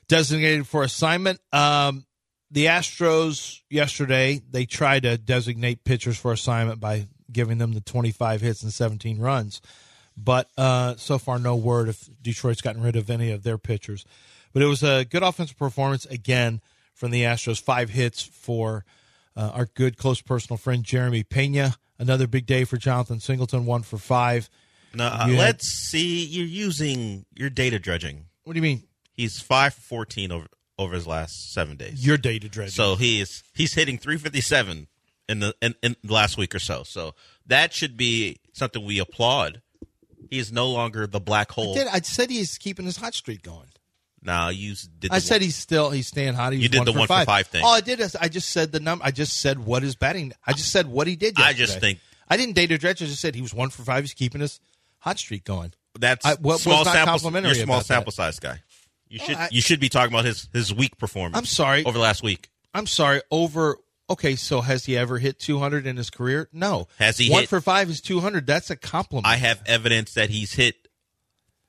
[0.08, 1.40] designated for assignment.
[1.52, 2.04] Um,
[2.50, 8.40] the Astros yesterday they tried to designate pitchers for assignment by giving them the 25
[8.40, 9.60] hits and 17 runs,
[10.16, 14.04] but uh, so far no word if Detroit's gotten rid of any of their pitchers.
[14.52, 16.60] But it was a good offensive performance again
[16.94, 17.60] from the Astros.
[17.60, 18.84] Five hits for
[19.36, 21.76] uh, our good close personal friend Jeremy Pena.
[21.98, 23.66] Another big day for Jonathan Singleton.
[23.66, 24.48] One for five.
[24.94, 26.24] No, uh, let's see.
[26.24, 28.26] You're using your data dredging.
[28.44, 28.84] What do you mean?
[29.12, 30.46] He's five for fourteen over
[30.78, 32.06] over his last seven days.
[32.06, 32.72] Your data dredging.
[32.72, 34.88] So he is he's hitting 357
[35.28, 36.82] in the in, in the last week or so.
[36.82, 37.14] So
[37.46, 39.62] that should be something we applaud.
[40.30, 41.74] He is no longer the black I hole.
[41.74, 41.86] did.
[41.88, 43.68] I said he's keeping his hot streak going.
[44.22, 45.12] Now you did.
[45.12, 46.52] I said one- he's still he's staying hot.
[46.52, 47.26] He You was did one the for one for five.
[47.26, 47.64] five thing.
[47.64, 49.04] All I did is I just said the number.
[49.04, 50.32] I just said what his batting.
[50.46, 51.38] I just said what he did.
[51.38, 51.48] Yesterday.
[51.48, 53.00] I just think- I didn't date a dredge.
[53.02, 54.02] I just said he was one for five.
[54.02, 54.58] He's keeping his
[54.98, 55.72] hot streak going.
[55.98, 57.12] that's I- what was small not sample.
[57.12, 57.94] complimentary You're a small about that?
[57.94, 58.58] sample size guy.
[59.08, 61.36] You oh, should I- you should be talking about his his week performance.
[61.38, 61.84] I'm sorry.
[61.84, 62.50] over the last week.
[62.74, 63.22] I'm sorry.
[63.30, 63.78] Over.
[64.08, 66.48] Okay, so has he ever hit 200 in his career?
[66.52, 66.86] No.
[66.98, 68.46] Has he one hit- for five is 200?
[68.46, 69.26] That's a compliment.
[69.26, 70.88] I have evidence that he's hit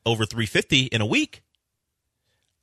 [0.06, 1.41] over 350 in a week.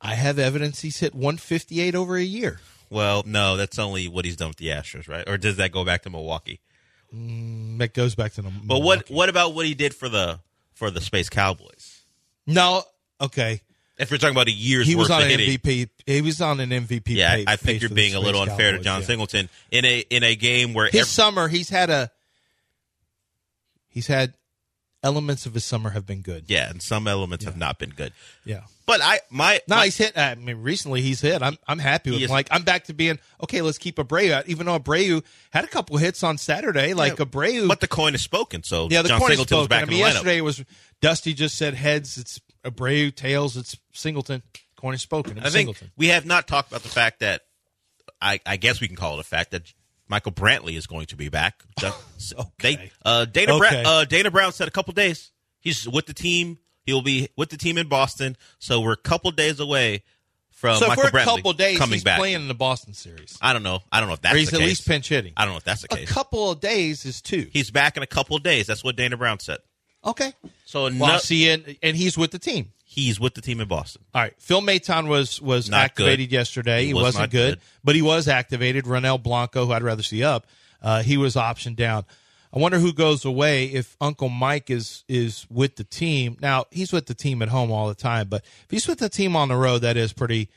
[0.01, 2.61] I have evidence he's hit 158 over a year.
[2.91, 5.29] Well, no, that's only what he's done with the Astros, right?
[5.29, 6.61] Or does that go back to Milwaukee?
[7.13, 8.53] Mm, that goes back to the.
[8.63, 10.41] But what what about what he did for the
[10.75, 12.03] for the Space Cowboys?
[12.47, 12.83] No.
[13.21, 13.63] Okay.
[13.97, 15.89] If you're talking about a year's He was worth on of an hitting, MVP.
[16.07, 17.03] He was on an MVP.
[17.11, 19.07] yeah, pay- I think you're being a little unfair to John yeah.
[19.07, 22.11] Singleton in a in a game where His ev- summer, he's had a.
[23.89, 24.35] He's had
[25.03, 26.45] elements of his summer have been good.
[26.49, 28.13] yeah, and some elements have not been good.
[28.45, 28.63] Yeah.
[28.87, 30.17] But I my No, my- he's hit.
[30.19, 31.43] I mean, recently he's hit.
[31.43, 32.23] I'm I'm happy with.
[32.23, 33.63] Is- Like I'm back to being okay.
[33.63, 36.93] Let's keep Abreu out, even though Abreu had a couple hits on Saturday.
[36.95, 39.71] Like Yeah, Abreu, but the coin is spoken, so yeah, the John corner Singleton's spoke.
[39.71, 40.13] back I in mean, the lineup.
[40.15, 40.65] yesterday it was
[41.01, 42.19] Dusty just said heads.
[42.19, 43.15] It's Abreu.
[43.15, 43.57] Tails.
[43.57, 44.43] It's Singleton.
[44.77, 45.39] Corner spoken.
[45.39, 45.91] It's I think Singleton.
[45.97, 47.43] we have not talked about the fact that
[48.21, 49.73] I, I guess we can call it a fact that
[50.09, 51.63] Michael Brantley is going to be back.
[52.39, 52.77] Okay.
[52.77, 53.83] They, uh, Dana, Okay.
[53.83, 55.31] Bra- uh, Dana Brown said a couple days.
[55.61, 56.59] He's with the team.
[56.87, 58.37] He'll be with the team in Boston.
[58.59, 60.05] So we're a couple days away
[60.51, 62.19] from so Michael for a Brantley couple days, coming he's back.
[62.19, 63.37] playing in the Boston series.
[63.43, 63.81] I don't know.
[63.93, 64.69] I don't know if that's or he's at case.
[64.69, 65.33] least pinch hitting.
[65.37, 66.11] I don't know if that's the A case.
[66.13, 67.47] couple of days is two.
[67.53, 68.67] He's back in a couple of days.
[68.67, 69.59] That's what Dana Brown said.
[70.05, 70.33] Okay.
[70.65, 72.73] So Well, no, see, and, and he's with the team.
[72.85, 74.03] he's with the team in Boston.
[74.15, 74.35] All right.
[74.39, 76.35] Phil Maton was was Not activated good.
[76.35, 76.81] yesterday.
[76.83, 77.61] He He, was wasn't not good, good.
[77.83, 78.85] but he was activated.
[78.85, 80.47] Ronel Blanco, who I'd rather see up,
[80.83, 82.05] uh, he was optioned down.
[82.53, 86.37] I wonder who goes away if Uncle Mike is is with the team.
[86.41, 89.09] Now he's with the team at home all the time, but if he's with the
[89.09, 90.49] team on the road, that is pretty.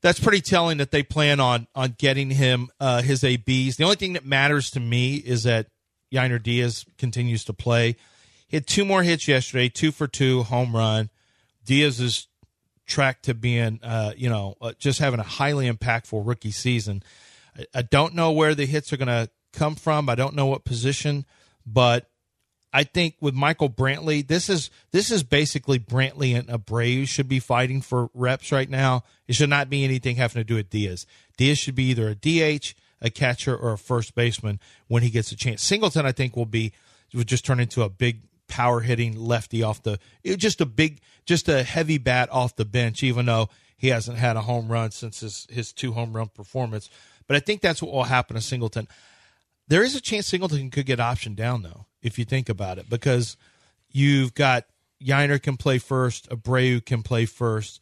[0.00, 3.76] That's pretty telling that they plan on on getting him uh, his ABs.
[3.78, 5.66] The only thing that matters to me is that
[6.14, 7.96] Yainer Diaz continues to play.
[8.48, 11.10] He had two more hits yesterday, two for two, home run.
[11.64, 12.28] Diaz is
[12.86, 17.02] track to being, uh, you know, uh, just having a highly impactful rookie season.
[17.56, 20.08] I, I don't know where the hits are going to come from.
[20.08, 21.26] I don't know what position,
[21.66, 22.08] but
[22.72, 27.40] I think with Michael Brantley, this is this is basically Brantley and Abreu should be
[27.40, 29.04] fighting for reps right now.
[29.26, 31.06] It should not be anything having to do with Diaz.
[31.36, 35.32] Diaz should be either a DH, a catcher, or a first baseman when he gets
[35.32, 35.62] a chance.
[35.62, 36.72] Singleton, I think, will be
[37.14, 39.98] would just turn into a big power hitting lefty off the
[40.36, 44.36] just a big just a heavy bat off the bench even though he hasn't had
[44.36, 46.88] a home run since his his two home run performance
[47.26, 48.88] but i think that's what will happen to singleton
[49.68, 52.88] there is a chance singleton could get optioned down though if you think about it
[52.88, 53.36] because
[53.90, 54.64] you've got
[55.02, 56.28] Yainer can play first.
[56.30, 57.80] Abreu can play first.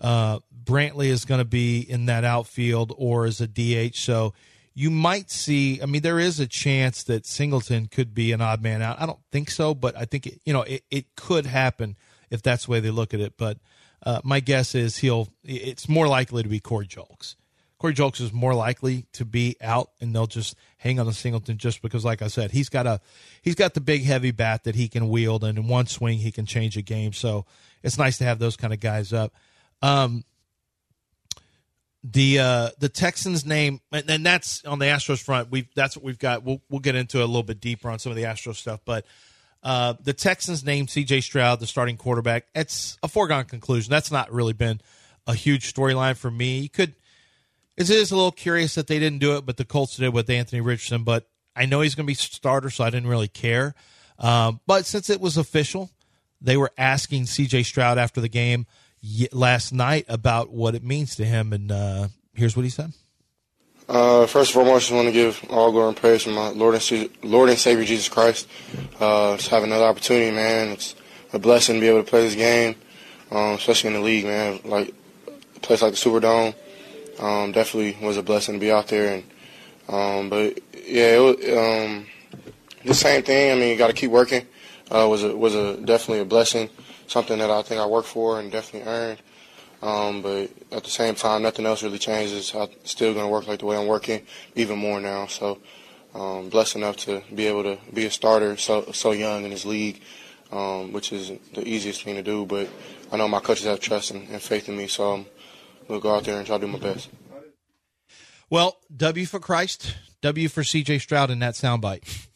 [0.00, 3.96] Uh, Brantley is going to be in that outfield or as a DH.
[3.96, 4.34] So
[4.74, 5.80] you might see.
[5.80, 9.00] I mean, there is a chance that Singleton could be an odd man out.
[9.00, 11.96] I don't think so, but I think it, you know it, it could happen
[12.30, 13.34] if that's the way they look at it.
[13.38, 13.58] But
[14.04, 15.28] uh, my guess is he'll.
[15.44, 17.36] It's more likely to be Corey Julks.
[17.78, 21.58] Corey Julks is more likely to be out, and they'll just hang on to Singleton
[21.58, 23.00] just because, like I said, he's got a
[23.42, 26.32] he's got the big heavy bat that he can wield, and in one swing he
[26.32, 27.12] can change a game.
[27.12, 27.46] So
[27.82, 29.32] it's nice to have those kind of guys up.
[29.82, 30.24] Um,
[32.04, 35.50] the uh, the Texans name, and, and that's on the Astros front.
[35.50, 36.44] We that's what we've got.
[36.44, 39.06] We'll we'll get into a little bit deeper on some of the Astros stuff, but
[39.62, 41.22] uh, the Texans named C.J.
[41.22, 42.46] Stroud the starting quarterback.
[42.54, 43.90] It's a foregone conclusion.
[43.90, 44.82] That's not really been
[45.26, 46.58] a huge storyline for me.
[46.60, 46.94] You could.
[47.76, 50.28] It is a little curious that they didn't do it, but the Colts did with
[50.28, 51.02] Anthony Richardson.
[51.02, 51.26] But
[51.56, 53.74] I know he's going to be starter, so I didn't really care.
[54.18, 55.90] Um, but since it was official,
[56.40, 57.62] they were asking C.J.
[57.62, 58.66] Stroud after the game
[59.32, 62.92] last night about what it means to him, and uh, here's what he said.
[63.86, 66.48] Uh, first and foremost, I just want to give all glory and praise to my
[66.50, 68.48] Lord and, Lord and Savior Jesus Christ.
[68.98, 70.68] Uh, just have another opportunity, man.
[70.68, 70.94] It's
[71.34, 72.76] a blessing to be able to play this game,
[73.30, 74.60] um, especially in the league, man.
[74.64, 74.94] Like
[75.56, 76.54] a place like the Superdome,
[77.20, 79.16] um, definitely was a blessing to be out there.
[79.16, 79.24] And
[79.88, 82.06] um, but yeah, it was um,
[82.84, 83.52] the same thing.
[83.52, 84.46] I mean, you got to keep working.
[84.90, 86.70] Uh, was a was a definitely a blessing,
[87.06, 89.18] something that I think I worked for and definitely earned.
[89.82, 92.54] Um, but at the same time, nothing else really changes.
[92.54, 95.26] I'm still going to work like the way I'm working, even more now.
[95.26, 95.58] So,
[96.14, 99.66] um, blessed enough to be able to be a starter so so young in this
[99.66, 100.00] league,
[100.52, 102.46] um, which is the easiest thing to do.
[102.46, 102.68] But
[103.12, 105.26] I know my coaches have trust and, and faith in me, so I'm
[105.86, 107.10] going to go out there and try to do my best.
[108.48, 111.00] Well, W for Christ, W for C.J.
[111.00, 112.28] Stroud in that soundbite,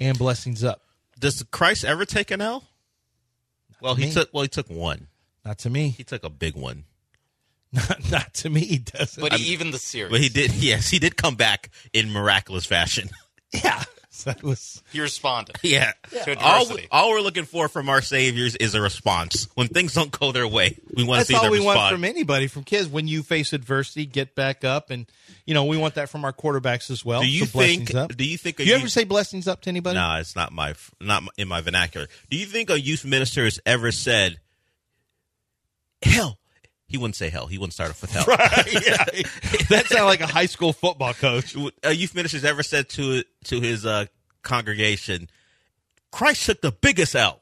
[0.00, 0.80] and blessings up.
[1.18, 2.64] Does Christ ever take an L?
[3.80, 4.12] Well, he me.
[4.12, 4.32] took.
[4.32, 5.08] Well, he took one.
[5.44, 5.88] Not to me.
[5.90, 6.84] He took a big one.
[7.72, 8.60] Not, not to me.
[8.60, 9.20] He doesn't.
[9.20, 10.10] But he, even the series.
[10.10, 10.52] But he did.
[10.54, 13.10] Yes, he did come back in miraculous fashion.
[13.52, 13.84] yeah,
[14.24, 14.82] that was.
[14.92, 15.56] He responded.
[15.62, 15.92] Yeah.
[16.24, 16.88] To All, adversity.
[16.90, 19.48] all we're looking for from our saviors is a response.
[19.54, 21.38] When things don't go their way, we want to see their response.
[21.38, 21.76] That's all them we respond.
[21.78, 22.88] want from anybody, from kids.
[22.88, 25.06] When you face adversity, get back up, and
[25.44, 27.20] you know we want that from our quarterbacks as well.
[27.22, 27.94] do you So think?
[27.94, 28.16] Up.
[28.16, 28.60] Do you think?
[28.60, 29.98] A you ever say blessings up to anybody?
[29.98, 32.06] No, it's not my not in my vernacular.
[32.30, 34.38] Do you think a youth minister has ever said,
[36.02, 36.38] "Hell"?
[36.88, 37.46] He wouldn't say hell.
[37.48, 38.24] He wouldn't start off with hell.
[38.28, 39.04] Right, yeah.
[39.70, 41.56] that sounded like a high school football coach.
[41.82, 44.06] A youth minister has ever said to to his uh,
[44.42, 45.28] congregation,
[46.12, 47.40] "Christ took the biggest L,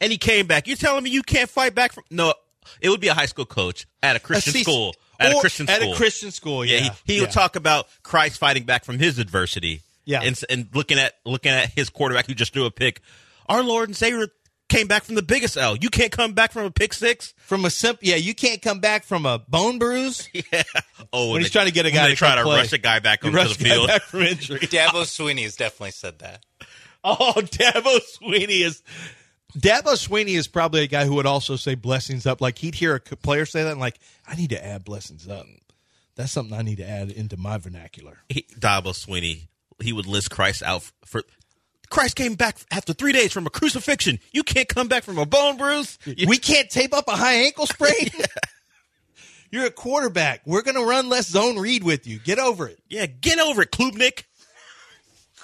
[0.00, 2.04] and he came back." You're telling me you can't fight back from?
[2.10, 2.34] No,
[2.80, 4.94] it would be a high school coach at a Christian school.
[5.18, 5.94] At a Christian at a school.
[5.94, 7.20] Christian school, Yeah, yeah, he, he yeah.
[7.22, 9.82] would talk about Christ fighting back from his adversity.
[10.06, 10.22] Yeah.
[10.22, 13.00] and, and looking at looking at his quarterback who just threw a pick.
[13.46, 14.28] Our Lord and Savior
[14.70, 15.76] came back from the biggest L.
[15.76, 17.34] You can't come back from a pick six.
[17.38, 20.26] From a simp, yeah, you can't come back from a bone bruise.
[20.52, 20.62] Yeah.
[21.12, 22.44] Oh, When and he's they- trying to get a guy they to try come to
[22.44, 22.56] play.
[22.60, 23.86] rush a guy back You onto the rush a guy field.
[23.88, 24.58] back from injury.
[24.60, 26.44] Dabo Swinney has definitely said that.
[27.04, 28.82] Oh, Dabo Swinney is
[29.58, 32.40] Dabo Swinney is probably a guy who would also say blessings up.
[32.40, 35.44] Like he'd hear a player say that, and like I need to add blessings up.
[36.14, 38.18] That's something I need to add into my vernacular.
[38.28, 39.48] he, Dabo Swinney,
[39.82, 41.22] he would list Christ out for.
[41.90, 44.18] Christ came back after three days from a crucifixion.
[44.32, 45.98] You can't come back from a bone bruise.
[46.04, 48.08] You- We can't tape up a high ankle sprain.
[49.50, 50.42] You're a quarterback.
[50.46, 52.20] We're going to run less zone read with you.
[52.20, 52.78] Get over it.
[52.88, 54.22] yeah, get over it, Klubnik.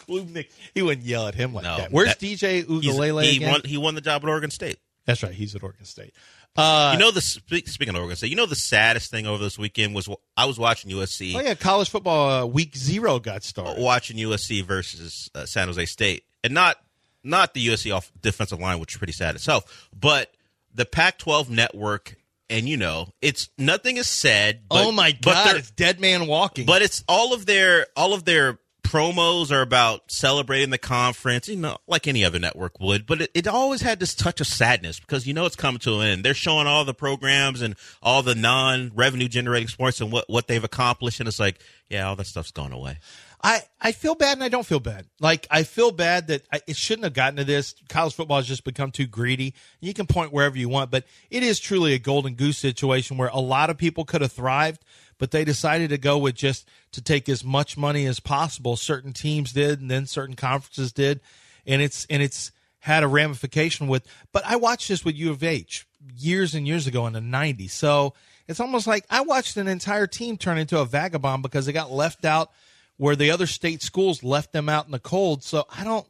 [0.06, 0.46] Klubnik.
[0.74, 1.90] He wouldn't yell at him like No, that.
[1.92, 3.50] Where's that- DJ He's- Uiagalelei he again?
[3.50, 3.60] won.
[3.64, 4.78] He won the job at Oregon State.
[5.04, 5.32] That's right.
[5.32, 6.14] He's at Oregon State.
[6.56, 9.42] Uh, you know the spe- speaking of Oregon State, you know the saddest thing over
[9.44, 11.34] this weekend was I was watching USC.
[11.36, 13.78] oh yeah, college football uh, week zero got started.
[13.82, 16.78] watching USC versus uh, San Jose State, and not
[17.22, 20.32] not the USC off defensive line, which is pretty sad itself, but
[20.74, 22.16] the Pac-12 network.
[22.48, 24.60] And you know, it's nothing is said.
[24.70, 26.64] Oh but, oh my god, it's dead man walking.
[26.64, 31.56] But it's all of their all of their promos are about celebrating the conference, you
[31.56, 33.04] know, like any other network would.
[33.04, 36.00] But it, it always had this touch of sadness because you know it's coming to
[36.00, 36.24] an end.
[36.24, 40.46] They're showing all the programs and all the non revenue generating sports and what what
[40.46, 42.98] they've accomplished, and it's like, yeah, all that stuff's gone away.
[43.42, 45.06] I, I feel bad and I don't feel bad.
[45.20, 47.74] Like I feel bad that I, it shouldn't have gotten to this.
[47.88, 49.54] College football has just become too greedy.
[49.80, 53.28] You can point wherever you want, but it is truly a golden goose situation where
[53.28, 54.82] a lot of people could have thrived,
[55.18, 58.76] but they decided to go with just to take as much money as possible.
[58.76, 61.20] Certain teams did, and then certain conferences did,
[61.66, 64.06] and it's and it's had a ramification with.
[64.32, 67.70] But I watched this with U of H years and years ago in the '90s,
[67.70, 68.14] so
[68.48, 71.90] it's almost like I watched an entire team turn into a vagabond because they got
[71.90, 72.50] left out
[72.96, 75.42] where the other state schools left them out in the cold.
[75.42, 76.06] So I don't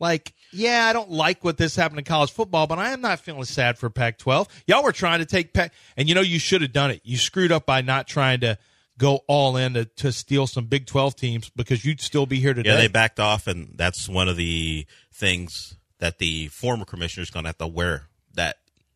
[0.00, 3.20] like, yeah, I don't like what this happened in college football, but I am not
[3.20, 4.48] feeling sad for Pac 12.
[4.66, 7.00] Y'all were trying to take Pac, and you know, you should have done it.
[7.04, 8.58] You screwed up by not trying to
[8.96, 12.54] go all in to, to steal some Big 12 teams because you'd still be here
[12.54, 12.70] today.
[12.70, 17.30] Yeah, they backed off, and that's one of the things that the former commissioner is
[17.30, 18.07] going to have to wear.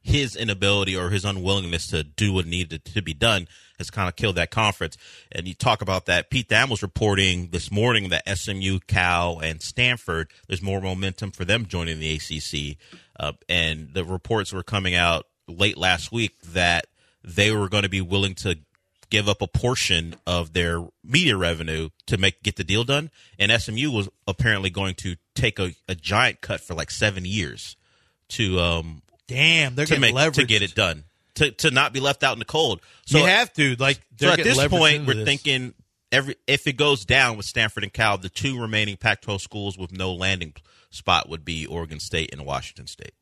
[0.03, 3.47] His inability or his unwillingness to do what needed to be done
[3.79, 4.97] has kind of killed that conference.
[5.31, 6.31] And you talk about that.
[6.31, 11.45] Pete Thamel was reporting this morning that SMU, Cal, and Stanford, there's more momentum for
[11.45, 12.77] them joining the ACC.
[13.19, 16.87] Uh, and the reports were coming out late last week that
[17.25, 18.59] they were going to be willing to
[19.11, 23.11] give up a portion of their media revenue to make get the deal done.
[23.39, 27.77] And SMU was apparently going to take a, a giant cut for like seven years
[28.29, 29.03] to um
[29.33, 30.35] Damn, they're going to getting make leveraged.
[30.35, 31.05] to get it done
[31.35, 32.81] to to not be left out in the cold.
[33.07, 34.01] So you have to like.
[34.19, 35.25] so at this point, we're this.
[35.25, 35.75] thinking
[36.11, 39.93] every if it goes down with Stanford and Cal, the two remaining Pac-12 schools with
[39.93, 40.55] no landing
[40.91, 43.15] spot would be Oregon State and Washington State.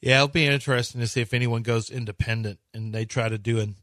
[0.00, 3.60] Yeah, it'll be interesting to see if anyone goes independent and they try to do
[3.60, 3.76] an,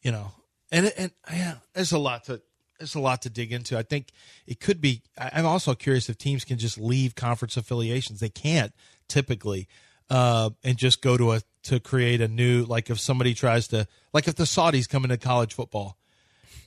[0.00, 0.32] you know,
[0.72, 2.40] and and yeah, there's a lot to
[2.78, 3.76] there's a lot to dig into.
[3.76, 4.08] I think
[4.46, 5.02] it could be.
[5.18, 8.20] I'm also curious if teams can just leave conference affiliations.
[8.20, 8.72] They can't
[9.08, 9.68] typically,
[10.10, 12.64] uh, and just go to a to create a new.
[12.64, 15.96] Like if somebody tries to, like if the Saudis come into college football,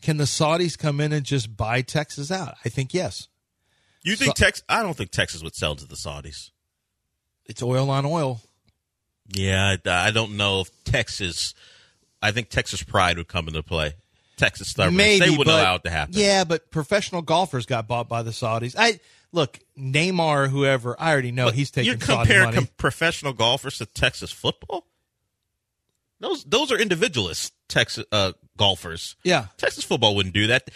[0.02, 2.56] can the Saudis come in and just buy Texas out?
[2.64, 3.28] I think yes.
[4.04, 4.64] You think Texas?
[4.70, 6.52] I don't think Texas would sell to the Saudis.
[7.46, 8.42] It's oil on oil.
[9.34, 11.54] Yeah, I, I don't know if Texas.
[12.22, 13.94] I think Texas pride would come into play.
[14.38, 14.98] Texas stubbornness.
[14.98, 16.14] Maybe they wouldn't but, allow it to happen.
[16.18, 18.76] Yeah, but professional golfers got bought by the Saudis.
[18.78, 19.00] I
[19.32, 20.96] look Neymar, whoever.
[21.00, 24.86] I already know he's taking You're comparing com- professional golfers to Texas football.
[26.20, 29.16] Those those are individualist Texas uh, golfers.
[29.24, 29.46] Yeah.
[29.58, 30.70] Texas football wouldn't do that.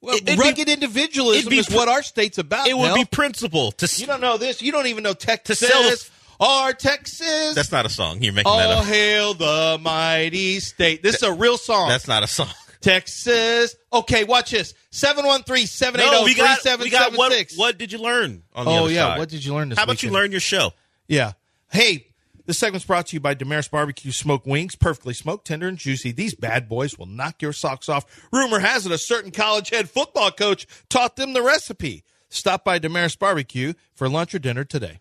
[0.00, 2.66] well, It- it'd be- rugged individualism be is what our state's about.
[2.66, 2.96] It would Mel.
[2.96, 4.00] be principle to.
[4.00, 4.60] You don't know this.
[4.60, 5.60] You don't even know Texas.
[5.60, 6.08] To sell the-
[6.40, 7.54] our Texas.
[7.54, 8.22] That's not a song.
[8.22, 8.78] You're making that up.
[8.78, 11.02] All hail the mighty state.
[11.02, 11.88] This is a real song.
[11.88, 12.48] That's not a song.
[12.80, 13.76] Texas.
[13.92, 14.74] Okay, watch this.
[14.92, 15.96] 713-780-3776.
[15.96, 17.50] No, we got we got what?
[17.56, 19.08] What did you learn on the Oh, yeah.
[19.10, 19.18] side?
[19.18, 20.12] What did you learn this How about weekend?
[20.12, 20.72] you learn your show?
[21.06, 21.32] Yeah.
[21.70, 22.06] Hey,
[22.46, 26.12] this segment's brought to you by Damaris Barbecue Smoked Wings, perfectly smoked, tender, and juicy.
[26.12, 28.06] These bad boys will knock your socks off.
[28.32, 32.04] Rumor has it a certain college head football coach taught them the recipe.
[32.30, 34.98] Stop by Damaris Barbecue for lunch or dinner today.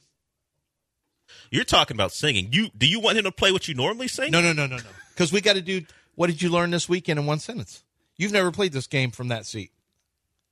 [1.51, 2.49] You're talking about singing.
[2.51, 4.31] You do you want him to play what you normally sing?
[4.31, 4.83] No, no, no, no, no.
[5.13, 5.81] Because we got to do
[6.17, 7.83] what did you learn this weekend in one sentence?
[8.17, 9.71] You've never played this game from that seat.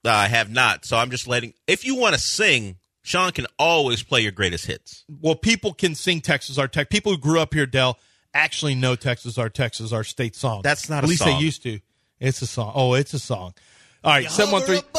[0.05, 0.85] Uh, I have not.
[0.85, 1.53] So I'm just letting.
[1.67, 5.03] If you want to sing, Sean can always play your greatest hits.
[5.21, 6.89] Well, people can sing Texas Our Tech.
[6.89, 7.97] People who grew up here, Dell,
[8.33, 10.61] actually know Texas Our Texas Our state song.
[10.63, 11.39] That's not At least song.
[11.39, 11.79] they used to.
[12.19, 12.71] It's a song.
[12.75, 13.53] Oh, it's a song.
[14.03, 14.77] All right, seven one three.
[14.77, 14.91] above,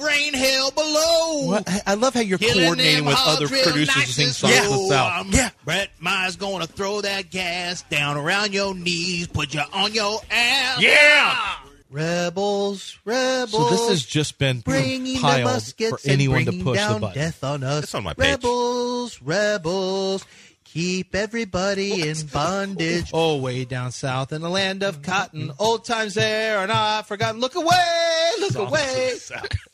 [0.00, 1.46] rain hell below.
[1.46, 1.68] What?
[1.86, 4.62] I- love how you're Killing coordinating with other producers to sing songs yeah.
[4.62, 5.26] the South.
[5.34, 5.50] Yeah.
[5.64, 10.80] Brett Myers gonna throw that gas down around your knees, put you on your ass.
[10.80, 11.56] Yeah.
[11.90, 13.50] Rebels, rebels.
[13.50, 17.00] So this has just been bringing the compiled muskets for anyone to push the down
[17.00, 17.18] button.
[17.20, 17.84] death on us.
[17.84, 18.30] It's on my page.
[18.30, 20.24] Rebels, rebels.
[20.64, 23.10] Keep everybody in bondage.
[23.12, 27.40] Oh, way down south in the land of cotton, old times there are not forgotten.
[27.40, 29.14] Look away, look away.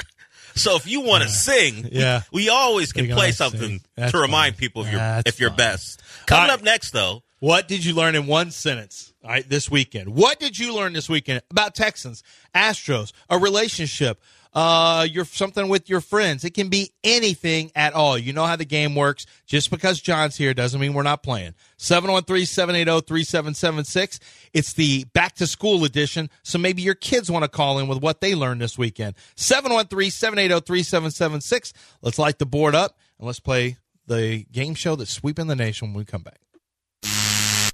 [0.57, 2.23] So if you want to sing, Yeah.
[2.33, 4.59] we, we always can play something to remind fine.
[4.59, 6.03] people of your That's if you're best.
[6.27, 6.55] Coming right.
[6.59, 9.13] up next, though, What did you learn in one sentence?
[9.23, 10.09] All right, this weekend.
[10.15, 12.23] What did you learn this weekend about Texans,
[12.55, 14.21] Astros, a relationship,
[14.57, 16.43] uh, your something with your friends?
[16.43, 18.17] It can be anything at all.
[18.17, 19.27] You know how the game works.
[19.47, 21.53] Just because John's here doesn't mean we're not playing.
[21.79, 24.19] 713-780-3776.
[24.55, 28.01] It's the back to school edition, so maybe your kids want to call in with
[28.01, 29.15] what they learned this weekend.
[29.37, 31.75] 713-780-3776.
[32.01, 33.77] Let's light the board up and let's play
[34.07, 36.39] the game show that's sweeping the nation when we come back.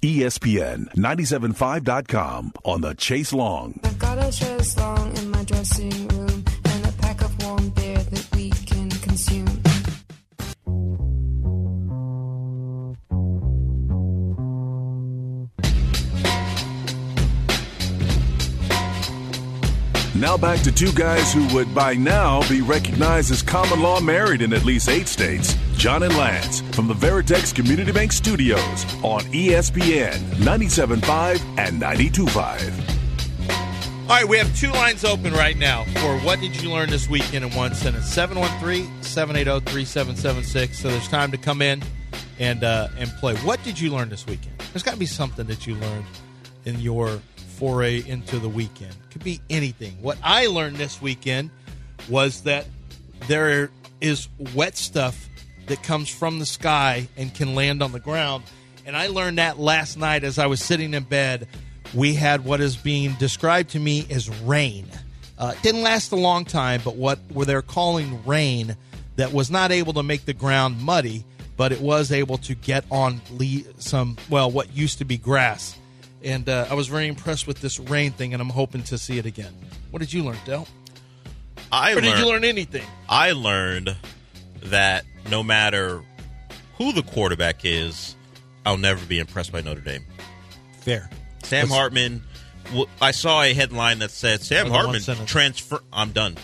[0.03, 3.79] ESPN 975.com on the Chase Long.
[3.85, 6.42] I've got a chest long in my dressing room
[20.23, 24.41] Now back to two guys who would by now be recognized as common law married
[24.41, 25.57] in at least eight states.
[25.77, 32.92] John and Lance from the Veritex Community Bank Studios on ESPN 97.5 and 92.5.
[34.13, 37.09] All right, we have two lines open right now for what did you learn this
[37.09, 38.15] weekend in one sentence?
[38.15, 40.75] 713-780-3776.
[40.75, 41.83] So there's time to come in
[42.39, 43.37] and uh, and play.
[43.37, 44.55] What did you learn this weekend?
[44.71, 46.05] There's got to be something that you learned
[46.67, 47.23] in your
[47.57, 48.95] foray into the weekend.
[49.11, 49.93] Could be anything.
[50.03, 51.49] What I learned this weekend
[52.11, 52.67] was that
[53.29, 53.71] there
[54.03, 55.27] is wet stuff
[55.69, 58.45] that comes from the sky and can land on the ground.
[58.85, 61.49] And I learned that last night as I was sitting in bed.
[61.95, 64.87] We had what is being described to me as rain.
[65.39, 68.77] Uh, it didn't last a long time, but what were they're calling rain
[69.17, 71.25] that was not able to make the ground muddy,
[71.57, 75.77] but it was able to get on le- some, well, what used to be grass.
[76.23, 79.19] And uh, I was very impressed with this rain thing, and I'm hoping to see
[79.19, 79.53] it again.
[79.91, 80.67] What did you learn, Del?
[81.71, 82.85] I or did you learn anything?
[83.09, 83.97] I learned
[84.65, 86.03] that no matter
[86.77, 88.15] who the quarterback is,
[88.65, 90.05] I'll never be impressed by Notre Dame.
[90.81, 91.11] Fair.
[91.53, 92.23] Sam Let's- Hartman.
[93.03, 95.83] I saw a headline that said Sam Or the one Hartman transfer.
[95.93, 96.37] I'm done.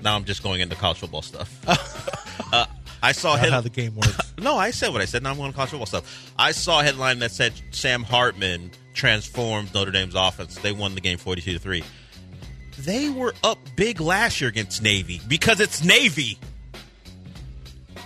[0.00, 1.52] Now I'm just going into college football stuff.
[2.52, 2.64] uh,
[3.02, 4.32] I saw head- how the game works.
[4.38, 5.22] no, I said what I said.
[5.22, 6.32] Now I'm going to college football stuff.
[6.38, 10.54] I saw a headline that said Sam Hartman transformed Notre Dame's offense.
[10.56, 11.84] They won the game 42 to three.
[12.78, 16.38] They were up big last year against Navy because it's Navy.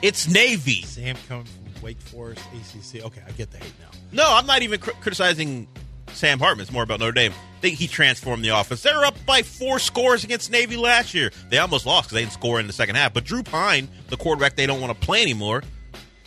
[0.03, 0.83] It's Navy.
[0.83, 3.05] Sam coming from Wake Forest, ACC.
[3.05, 3.91] Okay, I get the hate now.
[4.11, 5.69] No, I'm not even cr- criticizing
[6.13, 6.63] Sam Hartman.
[6.63, 7.33] It's more about Notre Dame.
[7.33, 8.83] I think he transformed the offense.
[8.83, 11.31] They were up by four scores against Navy last year.
[11.49, 13.13] They almost lost because they didn't score in the second half.
[13.13, 15.63] But Drew Pyne, the quarterback they don't want to play anymore,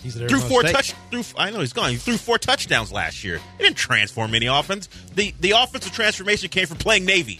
[0.04, 0.74] He's threw four State.
[0.74, 0.94] touch.
[1.12, 1.92] Threw, I know he's gone.
[1.92, 3.40] He threw four touchdowns last year.
[3.58, 4.90] He didn't transform any offense.
[5.14, 7.40] The the offensive transformation came from playing Navy.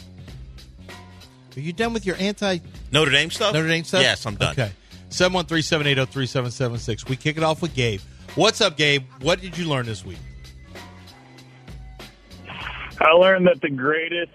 [1.56, 2.60] Are you done with your anti
[2.92, 3.54] Notre Dame stuff.
[3.54, 4.02] Notre Dame stuff?
[4.02, 4.52] Yes, I'm done.
[4.52, 4.72] Okay.
[5.10, 7.08] 713 780 3776.
[7.08, 8.00] We kick it off with Gabe.
[8.36, 9.04] What's up, Gabe?
[9.22, 10.20] What did you learn this week?
[13.02, 14.32] I learned that the greatest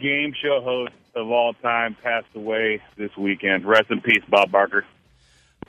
[0.00, 3.64] game show host of all time passed away this weekend.
[3.64, 4.84] Rest in peace, Bob Barker.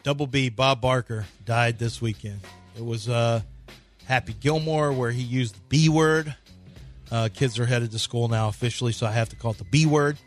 [0.03, 2.39] Double B, Bob Barker, died this weekend.
[2.77, 3.41] It was uh,
[4.05, 6.35] Happy Gilmore where he used the B word.
[7.09, 9.63] Uh, kids are headed to school now officially, so I have to call it the
[9.63, 10.17] B word.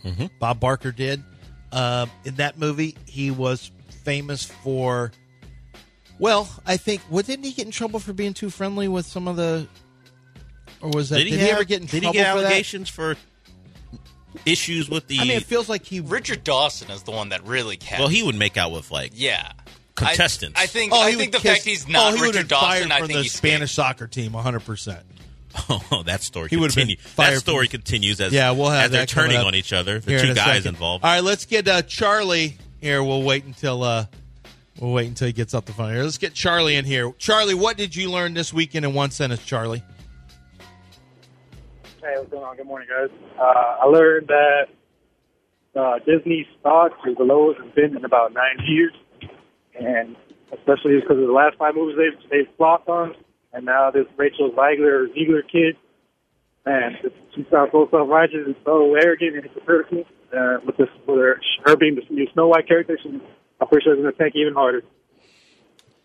[0.41, 1.23] Bob Barker did.
[1.71, 3.71] Uh, in that movie, he was
[4.03, 5.13] famous for.
[6.19, 7.03] Well, I think.
[7.09, 9.69] Well, didn't he get in trouble for being too friendly with some of the?
[10.83, 11.19] Or was that?
[11.19, 12.47] Did he, he have- ever get in trouble Did trouble he get for that?
[12.47, 13.17] allegations for
[14.47, 15.19] issues with the?
[15.19, 16.01] I mean, it feels like he.
[16.01, 18.01] Richard Dawson is the one that really kept.
[18.01, 19.53] well, he would make out with like yeah.
[19.97, 20.59] contestants.
[20.59, 20.93] I, I think.
[20.93, 22.69] Oh, I he think would the fact he's not oh, he Richard have been Dawson.
[22.89, 24.61] fired I from think the he's Spanish soccer team, 100.
[24.61, 25.01] percent
[25.69, 28.85] Oh, that story He would've been fired That story from- continues as yeah, we'll have
[28.87, 29.99] as they're turning on each other.
[29.99, 30.69] The two guys second.
[30.75, 31.05] involved.
[31.05, 33.03] All right, let's get uh, Charlie here.
[33.03, 34.07] We'll wait until uh,
[34.79, 36.05] we'll wait until he gets up the phone here.
[36.05, 37.13] Let's get Charlie in here.
[37.19, 39.83] Charlie, what did you learn this weekend in one sentence, Charlie?
[42.01, 42.57] Hey, what's going on?
[42.57, 43.13] Good morning, guys.
[43.39, 44.73] Uh, I learned that
[45.77, 48.95] uh, Disney stock is the lowest it's been in about nine years,
[49.79, 50.17] and
[50.49, 53.13] especially because of the last five movies they've they've flopped on,
[53.53, 55.77] and now this Rachel Zegler Ziegler kid,
[56.65, 56.97] man,
[57.37, 60.05] she sounds so self righteous and so arrogant and hypocritical.
[60.33, 63.11] Uh, with this, with her, her being the new Snow White character, she,
[63.61, 64.81] I'm pretty sure it's going to tank even harder.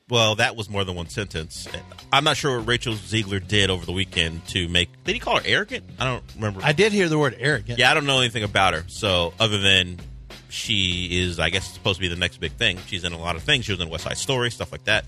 [0.08, 1.68] Well, that was more than one sentence.
[2.14, 4.90] I'm not sure what Rachel Zegler did over the weekend to make.
[5.04, 5.84] Did he call her arrogant?
[5.98, 6.62] I don't remember.
[6.64, 7.80] I did hear the word arrogant.
[7.80, 8.84] Yeah, I don't know anything about her.
[8.88, 9.98] So, other than
[10.50, 12.78] she is, I guess, supposed to be the next big thing.
[12.86, 13.66] She's in a lot of things.
[13.66, 15.06] She was in West Side Story, stuff like that.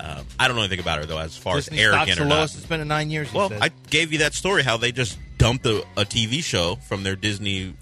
[0.00, 2.38] Um, I don't know anything about her though, as far Disney as arrogant or not.
[2.38, 3.32] lowest it's been in nine years.
[3.32, 3.60] Well, said.
[3.60, 7.16] I gave you that story how they just dumped a, a TV show from their
[7.16, 7.74] Disney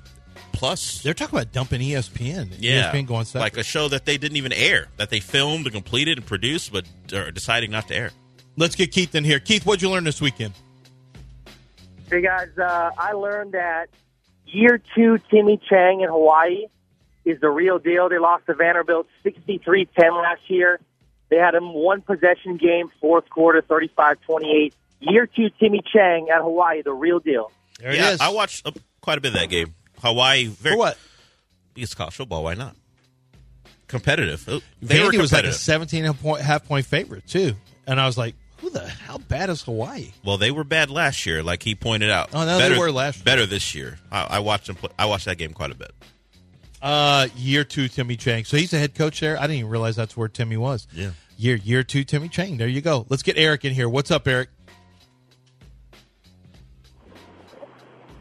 [0.57, 1.03] Plus.
[1.03, 2.57] They're talking about dumping ESPN.
[2.59, 3.43] Yeah, ESPN going separate.
[3.43, 6.73] like a show that they didn't even air, that they filmed and completed and produced,
[6.73, 8.11] but are deciding not to air.
[8.57, 9.39] Let's get Keith in here.
[9.39, 10.55] Keith, what'd you learn this weekend?
[12.09, 13.89] Hey guys, uh, I learned that
[14.47, 16.67] year two Timmy Chang in Hawaii
[17.27, 18.09] is the real deal.
[18.09, 19.89] They lost to Vanderbilt 63-10
[20.23, 20.81] last year.
[21.29, 24.73] They had a one possession game, fourth quarter, 35-28.
[25.01, 27.51] Year two Timmy Chang at Hawaii, the real deal.
[27.79, 28.21] There yeah, it is.
[28.21, 28.71] I watched uh,
[29.03, 29.75] quite a bit of that game.
[30.01, 30.99] Hawaii, very, For what?
[31.77, 32.45] It's college football.
[32.45, 32.77] Why not?
[33.89, 34.45] Competitive.
[34.45, 37.55] They were Vandy was like a 17 and a point, half point favorite too,
[37.87, 41.25] and I was like, "Who the how bad is Hawaii?" Well, they were bad last
[41.25, 42.31] year, like he pointed out.
[42.33, 43.25] Oh, no, they better, were last year.
[43.25, 43.99] Better this year.
[44.11, 44.77] I, I watched them.
[44.77, 45.93] Play, I watched that game quite a bit.
[46.83, 48.45] Uh, year two, Timmy Chang.
[48.45, 49.39] So he's the head coach there.
[49.39, 50.89] I didn't even realize that's where Timmy was.
[50.93, 51.11] Yeah.
[51.39, 52.57] Year year two, Timmy Chang.
[52.57, 53.07] There you go.
[53.09, 53.89] Let's get Eric in here.
[53.89, 54.49] What's up, Eric?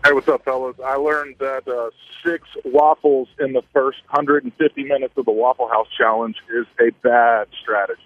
[0.05, 0.75] Hey, what's up, fellas?
[0.85, 1.89] I learned that uh,
[2.23, 7.47] six waffles in the first 150 minutes of the Waffle House Challenge is a bad
[7.59, 8.01] strategy.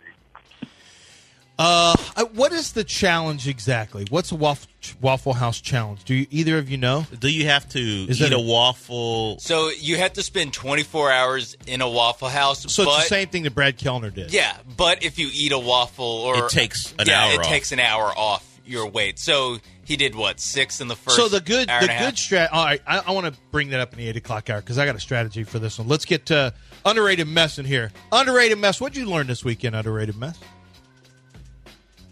[1.58, 4.06] Uh, uh, what is the challenge exactly?
[4.10, 4.70] What's a waffle,
[5.02, 6.06] waffle House challenge?
[6.06, 7.06] Do you, either of you know?
[7.20, 9.38] Do you have to Is eat a a- waffle?
[9.40, 12.72] So you have to spend 24 hours in a Waffle House.
[12.74, 14.32] So but, it's the same thing that Brad Kellner did.
[14.32, 17.46] Yeah, but if you eat a waffle, or It takes an yeah, hour it off.
[17.48, 19.20] takes an hour off your weight.
[19.20, 21.18] So he did what six in the first.
[21.18, 22.06] So the good, hour the and a half?
[22.06, 22.50] good strat.
[22.52, 24.78] All right, I, I want to bring that up in the eight o'clock hour because
[24.78, 25.88] I got a strategy for this one.
[25.88, 26.54] Let's get to
[26.86, 27.92] Underrated mess in here.
[28.12, 28.80] Underrated mess.
[28.80, 30.40] What'd you learn this weekend, underrated mess?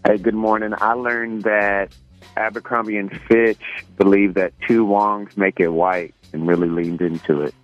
[0.06, 0.74] Hey, good morning.
[0.76, 1.94] I learned that
[2.36, 3.60] Abercrombie and Fitch
[3.96, 7.54] believe that two Wongs make it white and really leaned into it.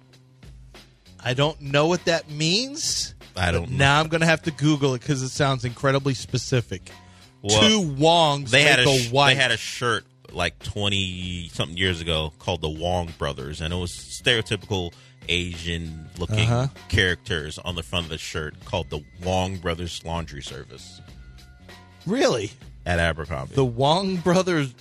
[1.23, 3.15] I don't know what that means.
[3.37, 3.77] I don't know.
[3.77, 6.91] Now I'm going to have to Google it because it sounds incredibly specific.
[7.45, 9.35] Well, Two Wongs They had a sh- white.
[9.35, 13.77] they had a shirt like twenty something years ago called the Wong Brothers, and it
[13.77, 14.93] was stereotypical
[15.29, 16.69] Asian looking Uh-huh.
[16.89, 21.01] characters on the front of the shirt called the Wong Brothers Laundry Service
[22.07, 22.51] really?
[22.87, 23.55] at Abercrombie.
[23.55, 24.75] The Wong brothers.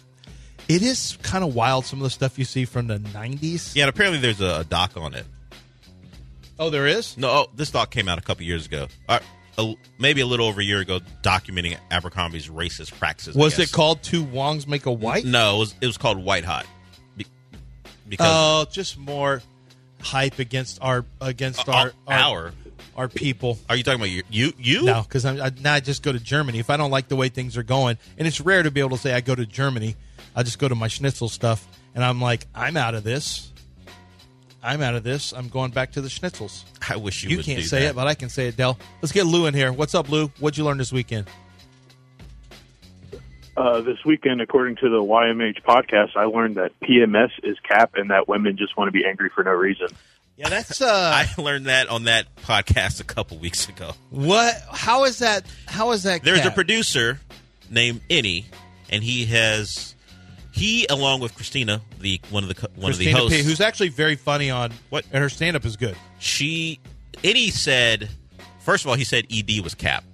[0.69, 1.85] It is kind of wild.
[1.85, 3.75] Some of the stuff you see from the '90s.
[3.75, 5.25] yeah, and apparently there's a, a doc on it.
[6.57, 7.17] Oh, there is.
[7.17, 8.87] No, oh, this doc came out a couple years ago.
[9.09, 9.19] Uh,
[9.57, 13.35] a, maybe a little over a year ago, documenting Abercrombie's racist practices.
[13.35, 15.25] Was it called Two Wongs Make a White?
[15.25, 16.65] No, it was, it was called White Hot.
[17.17, 17.25] Be-
[18.07, 19.41] because Oh, just more
[20.01, 22.53] hype against our against Uh, our, uh, our.
[22.97, 23.57] our people.
[23.69, 24.23] are you talking about you?
[24.29, 24.53] You?
[24.57, 24.83] you?
[24.83, 26.59] No, because I, now I just go to Germany.
[26.59, 28.91] If I don't like the way things are going, and it's rare to be able
[28.91, 29.95] to say I go to Germany,
[30.35, 33.51] I just go to my schnitzel stuff, and I'm like, I'm out of this.
[34.63, 35.33] I'm out of this.
[35.33, 36.63] I'm going back to the schnitzels.
[36.89, 37.29] I wish you.
[37.31, 37.89] You would can't do say that.
[37.89, 38.77] it, but I can say it, Dell.
[39.01, 39.73] Let's get Lou in here.
[39.73, 40.27] What's up, Lou?
[40.39, 41.27] What'd you learn this weekend?
[43.55, 48.09] Uh, this weekend, according to the YMH podcast, I learned that PMS is cap and
[48.09, 49.89] that women just want to be angry for no reason.
[50.37, 50.87] Yeah, that's uh
[51.37, 53.91] I learned that on that podcast a couple weeks ago.
[54.09, 54.55] what?
[54.71, 55.45] How is that?
[55.67, 56.23] How is that?
[56.23, 57.19] There's a producer
[57.69, 58.45] named Innie,
[58.89, 59.93] and he has
[60.53, 63.59] he along with Christina, the one of the one Christina of the hosts, P, who's
[63.59, 65.97] actually very funny on what, and her stand up is good.
[66.19, 66.79] she
[67.23, 68.09] Innie said.
[68.59, 70.05] First of all, he said ED was cap.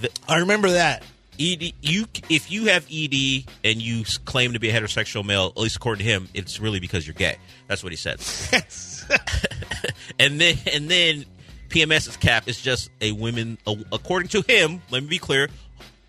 [0.00, 1.04] The, I remember that.
[1.38, 5.60] ED, you if you have ED and you claim to be a heterosexual male, at
[5.60, 7.36] least according to him, it's really because you're gay.
[7.68, 8.20] That's what he said.
[10.18, 11.26] and then and then
[11.68, 14.80] PMS's cap is just a women, a, according to him.
[14.90, 15.48] Let me be clear,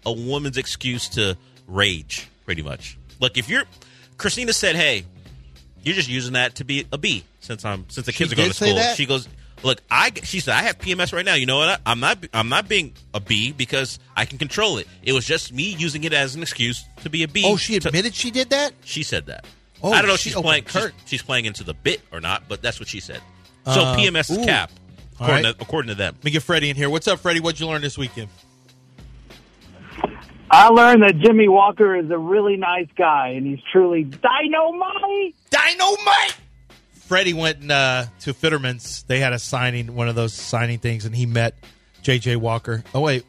[0.05, 2.97] a woman's excuse to rage, pretty much.
[3.19, 3.63] Look, if you're
[4.17, 5.05] Christina said, "Hey,
[5.83, 8.35] you're just using that to be a B," since I'm since the She kids are
[8.35, 8.77] going to school.
[8.95, 9.27] She goes,
[9.63, 11.33] "Look, I," she said, "I have PMS right now.
[11.35, 11.81] You know what?
[11.85, 12.19] I'm not.
[12.33, 14.87] I'm not being a B because I can control it.
[15.03, 17.79] It was just me using it as an excuse to be a B." Oh, she
[17.79, 18.73] to- admitted she did that.
[18.83, 19.45] she said that.
[19.83, 20.65] Oh, I don't know she she's playing.
[20.67, 23.21] She's, she's playing into the bit or not, but that's what she said.
[23.65, 24.45] So Uh, PMS is ooh.
[24.45, 24.71] cap,
[25.15, 25.57] according, right.
[25.57, 26.13] to, according to them.
[26.15, 26.89] Let me get Freddie in here.
[26.89, 27.39] What's up, Freddie?
[27.39, 28.29] What'd you learn this weekend?
[30.55, 35.35] I learned that Jimmy Walker is a really nice guy, and he's truly dynamite.
[35.49, 36.37] Dynamite.
[36.93, 39.03] Freddie went uh, to Fitterman's.
[39.03, 41.55] They had a signing, one of those signing things, and he met
[42.03, 42.37] J.J.
[42.37, 42.85] Walker.
[42.93, 43.25] Oh wait,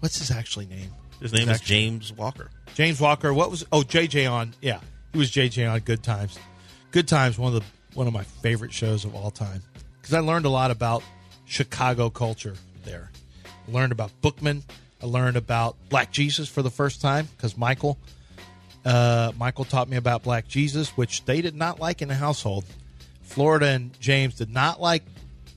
[0.00, 0.90] what's his actually name?
[1.20, 2.50] His name is actually- James Walker.
[2.74, 3.32] James Walker.
[3.32, 3.64] What was?
[3.70, 4.26] Oh, J.J.
[4.26, 4.52] on.
[4.60, 4.80] Yeah,
[5.12, 5.66] he was J.J.
[5.66, 6.36] on Good Times.
[6.90, 9.62] Good Times, one of the one of my favorite shows of all time
[10.00, 11.04] because I learned a lot about
[11.44, 12.54] Chicago culture
[12.84, 13.10] there.
[13.68, 14.64] I learned about Bookman.
[15.02, 17.98] I learned about Black Jesus for the first time because Michael,
[18.84, 22.64] uh, Michael taught me about Black Jesus, which they did not like in the household.
[23.22, 25.02] Florida and James did not like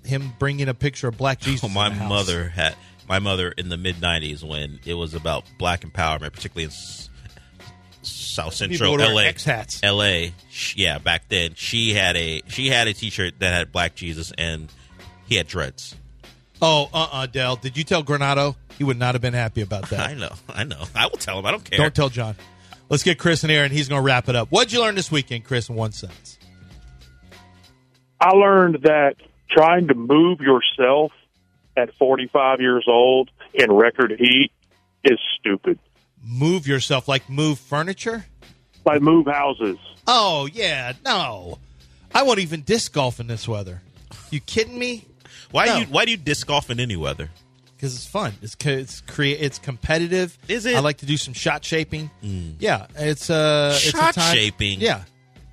[0.04, 1.64] him bringing a picture of Black Jesus.
[1.64, 2.76] Oh, my mother had
[3.08, 7.10] my mother in the mid '90s when it was about black empowerment, particularly in s-
[8.02, 9.22] South Central LA.
[9.22, 9.82] X hats.
[9.84, 10.28] LA,
[10.76, 14.72] yeah, back then she had a she had a T-shirt that had Black Jesus and
[15.28, 15.96] he had dreads.
[16.62, 17.56] Oh, uh, uh Dell.
[17.56, 18.56] Did you tell Granado?
[18.80, 20.10] He would not have been happy about that.
[20.10, 20.84] I know, I know.
[20.96, 21.46] I will tell him.
[21.46, 21.78] I don't care.
[21.78, 22.36] Don't tell John.
[22.90, 24.48] Let's get Chris in here, and he's going to wrap it up.
[24.50, 25.70] What'd you learn this weekend, Chris?
[25.70, 26.40] In one sentence.
[28.20, 29.16] I learned that
[29.50, 31.12] trying to move yourself
[31.78, 34.52] at 45 years old in record heat
[35.04, 35.78] is stupid.
[36.24, 38.26] Move yourself, like move furniture.
[38.86, 39.78] Like move houses.
[40.08, 41.60] Oh yeah, no.
[42.14, 43.82] I won't even disc golf in this weather.
[44.32, 45.06] You kidding me?
[45.52, 45.74] Why No.
[45.76, 47.30] do you Why do you disc golf in any weather?
[47.80, 48.34] Because it's fun.
[48.42, 50.38] It's it's crea- It's competitive.
[50.50, 50.76] Is it?
[50.76, 52.12] I like to do some shot shaping.
[52.22, 54.82] Yeah, it's uh, it's a Shot time- shaping?
[54.82, 55.04] Yeah,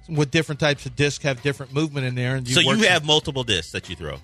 [0.09, 2.93] with different types of disc have different movement in there, and so work you some-
[2.93, 4.17] have multiple discs that you throw,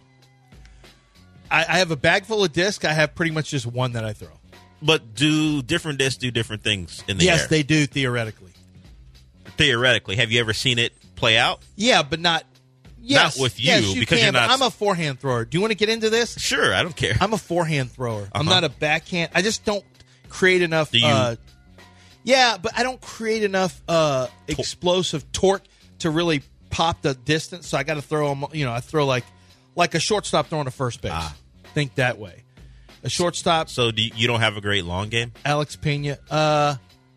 [1.49, 2.85] I, I have a bag full of disc.
[2.85, 4.31] I have pretty much just one that I throw.
[4.83, 7.43] but do different discs do different things in the yes, air?
[7.43, 8.53] Yes, they do theoretically.
[9.57, 10.17] theoretically.
[10.17, 11.61] Have you ever seen it play out?
[11.77, 12.45] Yeah, but not.
[13.05, 15.45] Yes, with you, yes, because can, you're not- I'm a forehand thrower.
[15.45, 16.39] Do you want to get into this?
[16.39, 17.15] Sure, I don't care.
[17.21, 18.29] I'm a forehand thrower.
[18.33, 18.61] I'm Uh-huh.
[18.61, 19.33] not a backhand.
[19.35, 19.85] I just don't
[20.29, 20.91] create enough.
[20.93, 21.37] Do you- Uh,
[22.25, 25.65] yeah, but I don't create enough uh, explosive torque
[26.01, 27.67] to really pop the distance.
[27.69, 28.45] So I got to throw them.
[28.53, 29.25] You know, I throw like
[29.75, 31.13] like a shortstop throwing to first base.
[31.15, 31.35] Ah.
[31.75, 32.45] Think that way.
[33.05, 35.33] A shortstop, So do you, you don't have a great long game?
[35.45, 36.19] Alex Pena.
[36.31, 36.77] Uh,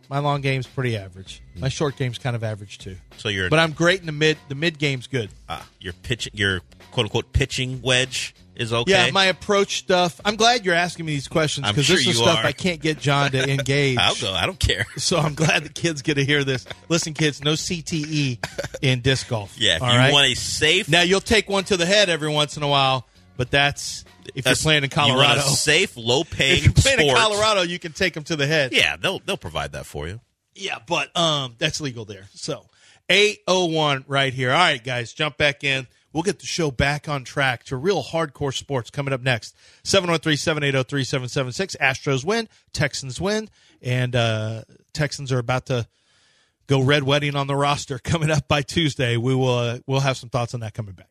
[0.10, 1.42] my long game's pretty average.
[1.58, 2.98] My short game's kind of average too.
[3.18, 4.38] So you're But I'm great in the mid.
[4.50, 5.30] The mid game's good.
[5.50, 8.92] ah, your pitch your quote unquote pitching wedge is okay.
[8.92, 10.22] Yeah, my approach stuff.
[10.24, 12.46] I'm glad you're asking me these questions I'm because sure this is you stuff are.
[12.46, 13.98] I can't get John to engage.
[13.98, 14.32] I'll go.
[14.32, 14.86] I don't care.
[14.98, 16.66] So I'm glad the kids get to hear this.
[16.88, 18.40] Listen, kids, no CTE
[18.82, 19.56] in disc golf.
[19.58, 20.14] Yeah, if all you right?
[20.14, 23.06] want a safe, Now you'll take one to the head every once in a while,
[23.36, 25.42] but that's if That's- you're playing in Colorado.
[25.42, 27.16] safe, low-paying if you're playing in.
[27.16, 28.74] Colorado, you can take them to the head.
[28.74, 30.20] yeah, they'll they'll provide that for you.
[30.56, 32.28] Yeah, but um, that's legal there.
[32.34, 32.66] So
[33.10, 34.52] eight oh one right here.
[34.52, 35.88] All right, guys, jump back in.
[36.14, 39.54] We'll get the show back on track to real hardcore sports coming up next.
[39.84, 41.76] 713-780-3776.
[41.78, 43.50] Astros win, Texans win,
[43.82, 44.62] and uh,
[44.94, 45.88] Texans are about to
[46.68, 49.18] go red wedding on the roster coming up by Tuesday.
[49.18, 51.10] We will uh, we'll have some thoughts on that coming back.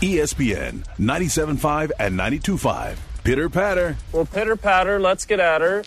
[0.00, 2.96] ESPN 97.5 and 92.5.
[3.22, 3.96] Pitter patter.
[4.12, 5.84] Well, pitter patter, let's get at her.